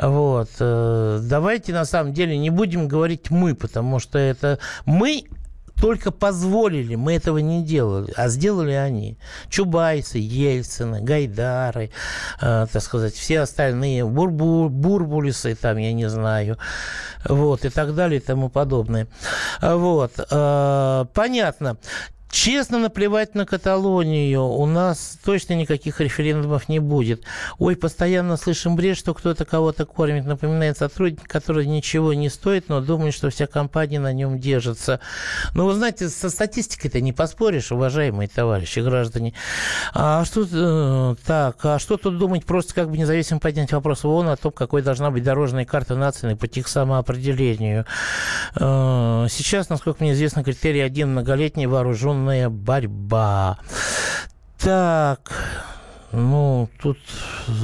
Вот. 0.00 0.48
э, 0.60 1.18
Давайте 1.22 1.72
на 1.72 1.84
самом 1.84 2.12
деле 2.12 2.36
не 2.36 2.50
будем 2.50 2.88
говорить 2.88 3.30
мы, 3.30 3.54
потому 3.54 4.00
что 4.00 4.18
это 4.18 4.58
мы 4.86 5.24
только 5.80 6.10
позволили, 6.10 6.94
мы 6.94 7.14
этого 7.14 7.38
не 7.38 7.62
делали, 7.62 8.12
а 8.16 8.28
сделали 8.28 8.72
они. 8.72 9.18
Чубайсы, 9.48 10.18
Ельцины, 10.18 11.00
Гайдары, 11.02 11.90
э, 12.40 12.66
так 12.72 12.82
сказать, 12.82 13.14
все 13.14 13.40
остальные, 13.40 14.04
Бурбу, 14.04 14.68
Бурбулисы, 14.68 15.54
там, 15.54 15.76
я 15.78 15.92
не 15.92 16.08
знаю, 16.08 16.58
вот, 17.24 17.64
и 17.64 17.70
так 17.70 17.94
далее, 17.94 18.20
и 18.20 18.24
тому 18.24 18.48
подобное. 18.48 19.08
Вот, 19.60 20.12
э, 20.18 21.04
понятно. 21.12 21.76
Честно 22.34 22.80
наплевать 22.80 23.36
на 23.36 23.46
Каталонию. 23.46 24.42
У 24.42 24.66
нас 24.66 25.18
точно 25.24 25.52
никаких 25.52 26.00
референдумов 26.00 26.68
не 26.68 26.80
будет. 26.80 27.22
Ой, 27.60 27.76
постоянно 27.76 28.36
слышим 28.36 28.74
бред, 28.74 28.98
что 28.98 29.14
кто-то 29.14 29.44
кого-то 29.44 29.86
кормит. 29.86 30.24
Напоминает 30.24 30.76
сотрудник, 30.76 31.28
который 31.28 31.64
ничего 31.64 32.12
не 32.12 32.28
стоит, 32.28 32.68
но 32.68 32.80
думает, 32.80 33.14
что 33.14 33.30
вся 33.30 33.46
компания 33.46 34.00
на 34.00 34.12
нем 34.12 34.40
держится. 34.40 34.98
Но 35.54 35.64
вы 35.64 35.74
знаете, 35.74 36.08
со 36.08 36.28
статистикой-то 36.28 37.00
не 37.00 37.12
поспоришь, 37.12 37.70
уважаемые 37.70 38.26
товарищи, 38.26 38.80
граждане. 38.80 39.32
А 39.94 40.24
что, 40.24 40.44
э, 40.50 41.14
так, 41.24 41.64
а 41.64 41.78
что 41.78 41.98
тут 41.98 42.18
думать? 42.18 42.44
Просто 42.44 42.74
как 42.74 42.90
бы 42.90 42.98
независимо 42.98 43.38
поднять 43.38 43.72
вопрос 43.72 44.02
в 44.02 44.08
ООН 44.08 44.30
о 44.30 44.36
том, 44.36 44.50
какой 44.50 44.82
должна 44.82 45.12
быть 45.12 45.22
дорожная 45.22 45.66
карта 45.66 45.94
нации 45.94 46.34
по 46.34 46.46
их 46.46 46.66
самоопределению. 46.66 47.86
Э, 48.56 49.28
Сейчас, 49.30 49.68
насколько 49.68 50.02
мне 50.02 50.14
известно, 50.14 50.42
критерий 50.42 50.80
один– 50.80 51.10
многолетняя 51.12 51.68
вооруженная 52.24 52.48
борьба. 52.48 53.58
Так, 54.58 55.32
ну, 56.12 56.68
тут 56.80 56.98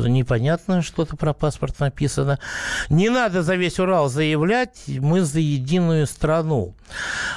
непонятно 0.04 0.82
что-то 0.82 1.16
про 1.16 1.32
паспорт 1.32 1.78
написано. 1.80 2.38
Не 2.90 3.08
надо 3.08 3.42
за 3.42 3.56
весь 3.56 3.78
Урал 3.78 4.08
заявлять, 4.08 4.82
мы 4.86 5.22
за 5.22 5.40
единую 5.40 6.06
страну. 6.06 6.74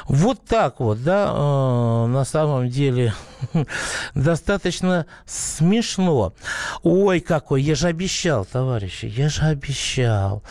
Вот 0.07 0.45
так 0.45 0.79
вот, 0.79 1.03
да, 1.03 1.31
э, 1.33 2.05
на 2.07 2.25
самом 2.25 2.69
деле 2.69 3.13
достаточно 4.15 5.05
смешно. 5.25 6.33
Ой, 6.83 7.19
какой, 7.19 7.61
я 7.61 7.75
же 7.75 7.87
обещал, 7.87 8.45
товарищи, 8.45 9.05
я 9.05 9.29
же 9.29 9.43
обещал. 9.43 10.43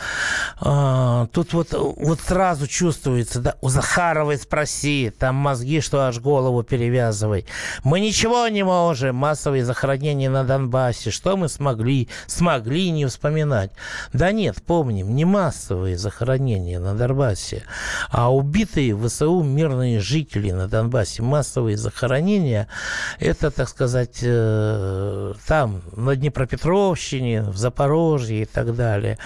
А, 0.60 1.26
тут 1.26 1.52
вот, 1.52 1.72
вот 1.72 2.20
сразу 2.20 2.66
чувствуется, 2.66 3.40
да, 3.40 3.54
у 3.60 3.68
Захаровой 3.68 4.38
спроси, 4.38 5.12
там 5.16 5.36
мозги, 5.36 5.80
что 5.80 6.00
аж 6.00 6.18
голову 6.18 6.62
перевязывай. 6.62 7.46
Мы 7.84 8.00
ничего 8.00 8.48
не 8.48 8.62
можем, 8.62 9.16
массовые 9.16 9.64
захоронения 9.64 10.30
на 10.30 10.44
Донбассе, 10.44 11.10
что 11.10 11.36
мы 11.36 11.48
смогли, 11.48 12.08
смогли 12.26 12.90
не 12.90 13.06
вспоминать. 13.06 13.72
Да 14.12 14.32
нет, 14.32 14.62
помним, 14.64 15.14
не 15.14 15.24
массовые 15.24 15.96
захоронения 15.96 16.80
на 16.80 16.94
Донбассе, 16.94 17.64
а 18.10 18.32
убитые 18.32 18.91
ВСУ 18.94 19.42
мирные 19.42 20.00
жители 20.00 20.50
на 20.50 20.68
Донбассе. 20.68 21.22
Массовые 21.22 21.76
захоронения, 21.76 22.68
это, 23.18 23.50
так 23.50 23.68
сказать, 23.68 24.18
э, 24.22 25.34
там, 25.46 25.82
на 25.96 26.16
Днепропетровщине, 26.16 27.42
в 27.42 27.56
Запорожье 27.56 28.42
и 28.42 28.44
так 28.44 28.74
далее. 28.74 29.18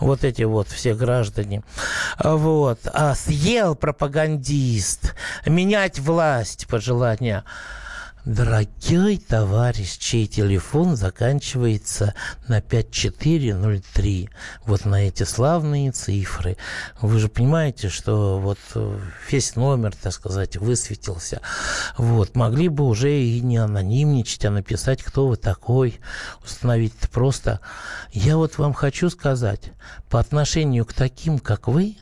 Вот 0.00 0.24
эти 0.24 0.42
вот 0.42 0.68
все 0.68 0.94
граждане. 0.94 1.62
А 2.16 2.36
Вот. 2.36 2.80
А 2.92 3.14
съел 3.14 3.74
пропагандист 3.74 5.14
менять 5.46 5.98
власть 5.98 6.66
пожелания. 6.66 7.44
Дорогой 8.24 9.18
товарищ, 9.18 9.98
чей 9.98 10.28
телефон 10.28 10.94
заканчивается 10.94 12.14
на 12.46 12.60
5403, 12.60 14.30
вот 14.64 14.84
на 14.84 15.08
эти 15.08 15.24
славные 15.24 15.90
цифры, 15.90 16.56
вы 17.00 17.18
же 17.18 17.28
понимаете, 17.28 17.88
что 17.88 18.38
вот 18.38 18.60
э, 18.76 18.98
весь 19.28 19.56
номер, 19.56 19.92
так 20.00 20.12
сказать, 20.12 20.56
высветился. 20.56 21.40
Вот, 21.98 22.36
могли 22.36 22.68
бы 22.68 22.84
уже 22.84 23.12
и 23.12 23.40
не 23.40 23.56
анонимничать, 23.56 24.44
а 24.44 24.52
написать, 24.52 25.02
кто 25.02 25.26
вы 25.26 25.36
такой, 25.36 25.98
установить 26.44 26.94
просто. 27.10 27.58
Я 28.12 28.36
вот 28.36 28.56
вам 28.56 28.72
хочу 28.72 29.10
сказать, 29.10 29.72
по 30.08 30.20
отношению 30.20 30.86
к 30.86 30.92
таким, 30.92 31.40
как 31.40 31.66
вы, 31.66 31.96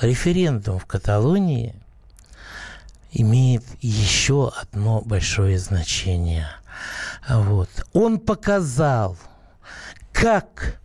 референдум 0.00 0.78
в 0.78 0.86
Каталонии– 0.86 1.74
имеет 3.20 3.64
еще 3.80 4.52
одно 4.60 5.00
большое 5.00 5.58
значение. 5.58 6.46
Вот. 7.28 7.68
Он 7.92 8.20
показал, 8.20 9.16
как 10.12 10.80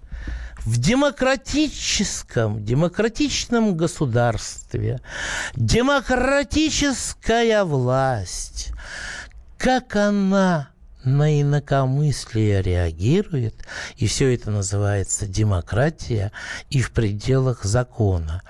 в 0.65 0.79
демократическом, 0.79 2.63
демократичном 2.63 3.75
государстве 3.75 5.01
демократическая 5.55 7.63
власть, 7.63 8.71
как 9.57 9.95
она 9.95 10.69
на 11.03 11.41
инакомыслие 11.41 12.61
реагирует, 12.61 13.55
и 13.95 14.07
все 14.07 14.33
это 14.33 14.51
называется 14.51 15.27
демократия 15.27 16.31
и 16.69 16.81
в 16.81 16.91
пределах 16.91 17.63
закона. 17.63 18.43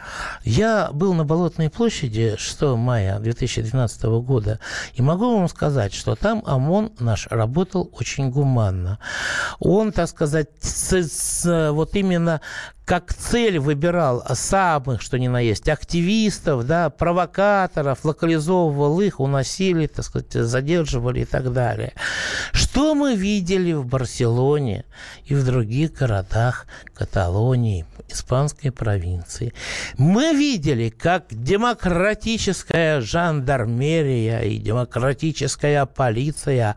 Я 0.43 0.89
был 0.91 1.13
на 1.13 1.25
Болотной 1.25 1.69
площади 1.69 2.35
6 2.37 2.61
мая 2.77 3.19
2012 3.19 4.03
года, 4.23 4.59
и 4.93 5.01
могу 5.01 5.37
вам 5.37 5.47
сказать, 5.47 5.93
что 5.93 6.15
там 6.15 6.43
ОМОН 6.45 6.93
наш 6.99 7.27
работал 7.27 7.89
очень 7.93 8.29
гуманно. 8.29 8.99
Он, 9.59 9.91
так 9.91 10.09
сказать, 10.09 10.49
с, 10.61 10.93
с, 10.93 11.71
вот 11.71 11.95
именно 11.95 12.41
как 12.91 13.13
цель 13.13 13.57
выбирал 13.57 14.21
самых, 14.33 15.01
что 15.01 15.17
ни 15.17 15.29
на 15.29 15.39
есть, 15.39 15.69
активистов, 15.69 16.67
да, 16.67 16.89
провокаторов, 16.89 18.03
локализовывал 18.03 18.99
их, 18.99 19.21
уносили, 19.21 19.87
так 19.87 20.03
сказать, 20.03 20.33
задерживали 20.33 21.21
и 21.21 21.25
так 21.25 21.53
далее. 21.53 21.93
Что 22.51 22.93
мы 22.93 23.15
видели 23.15 23.71
в 23.71 23.85
Барселоне 23.85 24.83
и 25.23 25.35
в 25.35 25.45
других 25.45 25.93
городах 25.93 26.65
Каталонии, 26.93 27.85
испанской 28.09 28.73
провинции? 28.73 29.53
Мы 29.97 30.33
видели, 30.33 30.89
как 30.89 31.27
демократическая 31.29 32.99
жандармерия 32.99 34.41
и 34.41 34.57
демократическая 34.57 35.85
полиция 35.85 36.75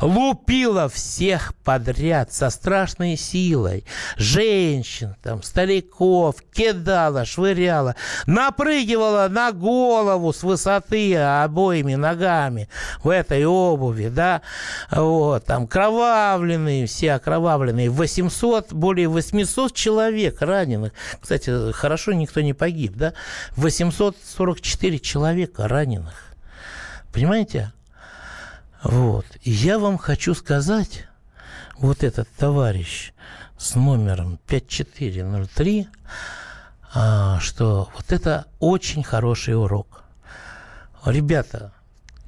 лупила 0.00 0.88
всех 0.88 1.56
подряд 1.64 2.32
со 2.32 2.50
страшной 2.50 3.16
силой. 3.16 3.84
Женщин, 4.16 5.16
там, 5.24 5.42
стариков, 5.56 6.36
кидала, 6.52 7.24
швыряла, 7.24 7.96
напрыгивала 8.26 9.26
на 9.30 9.52
голову 9.52 10.34
с 10.34 10.42
высоты 10.42 11.16
обоими 11.16 11.94
ногами 11.94 12.68
в 13.02 13.08
этой 13.08 13.46
обуви, 13.46 14.08
да, 14.08 14.42
вот, 14.90 15.46
там, 15.46 15.66
кровавленные, 15.66 16.84
все 16.86 17.14
окровавленные, 17.14 17.88
800, 17.88 18.74
более 18.74 19.08
800 19.08 19.72
человек 19.72 20.42
раненых, 20.42 20.92
кстати, 21.18 21.72
хорошо 21.72 22.12
никто 22.12 22.42
не 22.42 22.52
погиб, 22.52 22.92
да, 22.94 23.14
844 23.56 24.98
человека 24.98 25.68
раненых, 25.68 26.34
понимаете, 27.14 27.72
вот, 28.82 29.24
и 29.40 29.50
я 29.50 29.78
вам 29.78 29.96
хочу 29.96 30.34
сказать, 30.34 31.06
вот 31.78 32.04
этот 32.04 32.28
товарищ, 32.36 33.14
с 33.58 33.74
номером 33.74 34.38
5403, 34.46 35.88
а, 36.94 37.40
что 37.40 37.88
вот 37.94 38.12
это 38.12 38.46
очень 38.58 39.02
хороший 39.02 39.56
урок. 39.56 40.04
Ребята, 41.04 41.72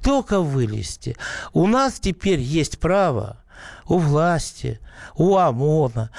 только 0.03 0.39
вылезьте. 0.39 1.15
У 1.53 1.67
нас 1.67 1.99
теперь 1.99 2.39
есть 2.39 2.79
право 2.79 3.37
у 3.85 3.97
власти, 3.97 4.79
у 5.15 5.35
ОМОНа, 5.37 6.11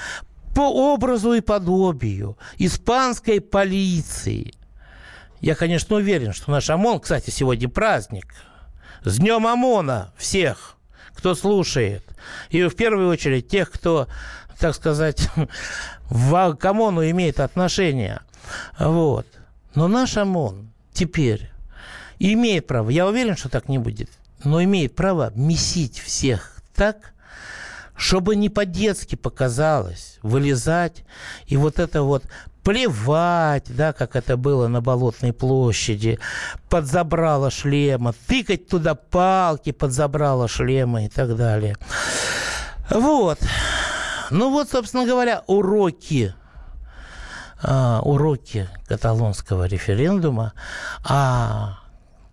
по 0.53 0.93
образу 0.93 1.33
и 1.33 1.41
подобию 1.41 2.37
испанской 2.57 3.41
полиции. 3.41 4.53
Я, 5.39 5.55
конечно, 5.55 5.95
уверен, 5.95 6.33
что 6.33 6.51
наш 6.51 6.69
ОМОН, 6.69 6.99
кстати, 6.99 7.29
сегодня 7.29 7.67
праздник. 7.69 8.27
С 9.03 9.17
Днем 9.17 9.47
ОМОНа 9.47 10.13
всех, 10.17 10.75
кто 11.15 11.33
слушает. 11.33 12.03
И 12.49 12.61
в 12.63 12.75
первую 12.75 13.09
очередь 13.09 13.47
тех, 13.47 13.71
кто 13.71 14.07
так 14.61 14.75
сказать, 14.75 15.27
в, 16.09 16.55
к 16.55 16.65
ОМОНу 16.65 17.09
имеет 17.09 17.39
отношение. 17.39 18.21
Вот. 18.79 19.25
Но 19.75 19.87
наш 19.87 20.15
ОМОН 20.17 20.71
теперь 20.93 21.49
имеет 22.19 22.67
право, 22.67 22.89
я 22.89 23.07
уверен, 23.07 23.35
что 23.35 23.49
так 23.49 23.67
не 23.67 23.79
будет, 23.79 24.09
но 24.43 24.63
имеет 24.63 24.95
право 24.95 25.31
месить 25.35 25.99
всех 25.99 26.57
так, 26.75 27.13
чтобы 27.95 28.35
не 28.35 28.49
по-детски 28.49 29.15
показалось 29.15 30.19
вылезать 30.21 31.03
и 31.47 31.57
вот 31.57 31.79
это 31.79 32.03
вот 32.03 32.23
плевать, 32.63 33.65
да, 33.75 33.93
как 33.93 34.15
это 34.15 34.37
было 34.37 34.67
на 34.67 34.81
Болотной 34.81 35.33
площади, 35.33 36.19
под 36.69 36.85
забрало 36.85 37.49
шлема, 37.49 38.13
тыкать 38.27 38.67
туда 38.67 38.93
палки 38.93 39.71
под 39.71 39.91
забрало 39.91 40.47
шлема 40.47 41.05
и 41.05 41.09
так 41.09 41.35
далее. 41.35 41.75
Вот. 42.91 43.39
Ну 44.31 44.49
вот, 44.49 44.69
собственно 44.69 45.05
говоря, 45.05 45.43
уроки 45.47 46.33
а, 47.61 47.99
уроки 48.01 48.69
каталонского 48.87 49.65
референдума, 49.65 50.53
а 51.03 51.80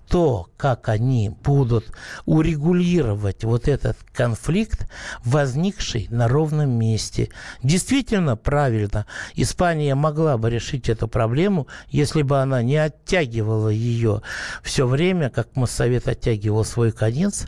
то, 0.09 0.49
как 0.57 0.89
они 0.89 1.31
будут 1.31 1.93
урегулировать 2.25 3.45
вот 3.45 3.69
этот 3.69 3.97
конфликт, 4.13 4.89
возникший 5.25 6.07
на 6.11 6.29
ровном 6.29 6.71
месте. 6.71 7.29
Действительно 7.63 8.37
правильно, 8.37 9.07
Испания 9.35 9.95
могла 9.95 10.39
бы 10.39 10.51
решить 10.51 10.89
эту 10.89 11.09
проблему, 11.09 11.67
если 11.89 12.23
бы 12.23 12.41
она 12.41 12.63
не 12.63 12.77
оттягивала 12.77 13.69
ее 13.69 14.23
все 14.63 14.87
время, 14.87 15.31
как 15.31 15.55
Моссовет 15.57 16.09
оттягивал 16.09 16.65
свой 16.65 16.91
конец, 16.93 17.47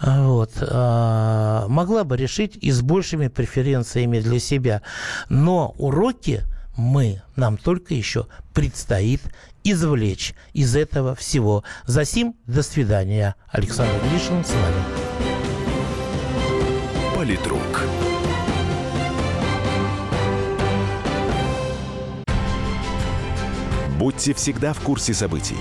вот, 0.00 0.52
а, 0.60 1.66
могла 1.68 2.04
бы 2.04 2.16
решить 2.16 2.56
и 2.56 2.70
с 2.70 2.82
большими 2.82 3.28
преференциями 3.28 4.20
для 4.20 4.38
себя. 4.38 4.82
Но 5.28 5.74
уроки 5.78 6.44
мы, 6.76 7.22
нам 7.36 7.56
только 7.56 7.94
еще 7.94 8.26
предстоит 8.52 9.22
извлечь 9.72 10.34
из 10.52 10.76
этого 10.76 11.14
всего. 11.14 11.64
Засим, 11.86 12.36
до 12.46 12.62
свидания. 12.62 13.34
Александр 13.50 13.94
Гришин 14.10 14.44
с 14.44 14.50
вами. 14.50 14.82
Политрук. 17.14 17.82
Будьте 23.98 24.34
всегда 24.34 24.72
в 24.72 24.80
курсе 24.80 25.14
событий. 25.14 25.56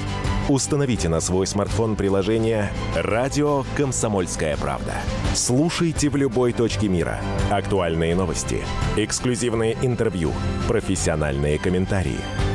Установите 0.49 1.09
на 1.09 1.19
свой 1.19 1.47
смартфон 1.47 1.95
приложение 1.95 2.71
«Радио 2.95 3.63
Комсомольская 3.75 4.55
правда». 4.57 4.93
Слушайте 5.33 6.09
в 6.09 6.15
любой 6.15 6.53
точке 6.53 6.87
мира. 6.87 7.19
Актуальные 7.49 8.13
новости, 8.13 8.61
эксклюзивные 8.97 9.75
интервью, 9.81 10.31
профессиональные 10.67 11.57
комментарии– 11.57 12.19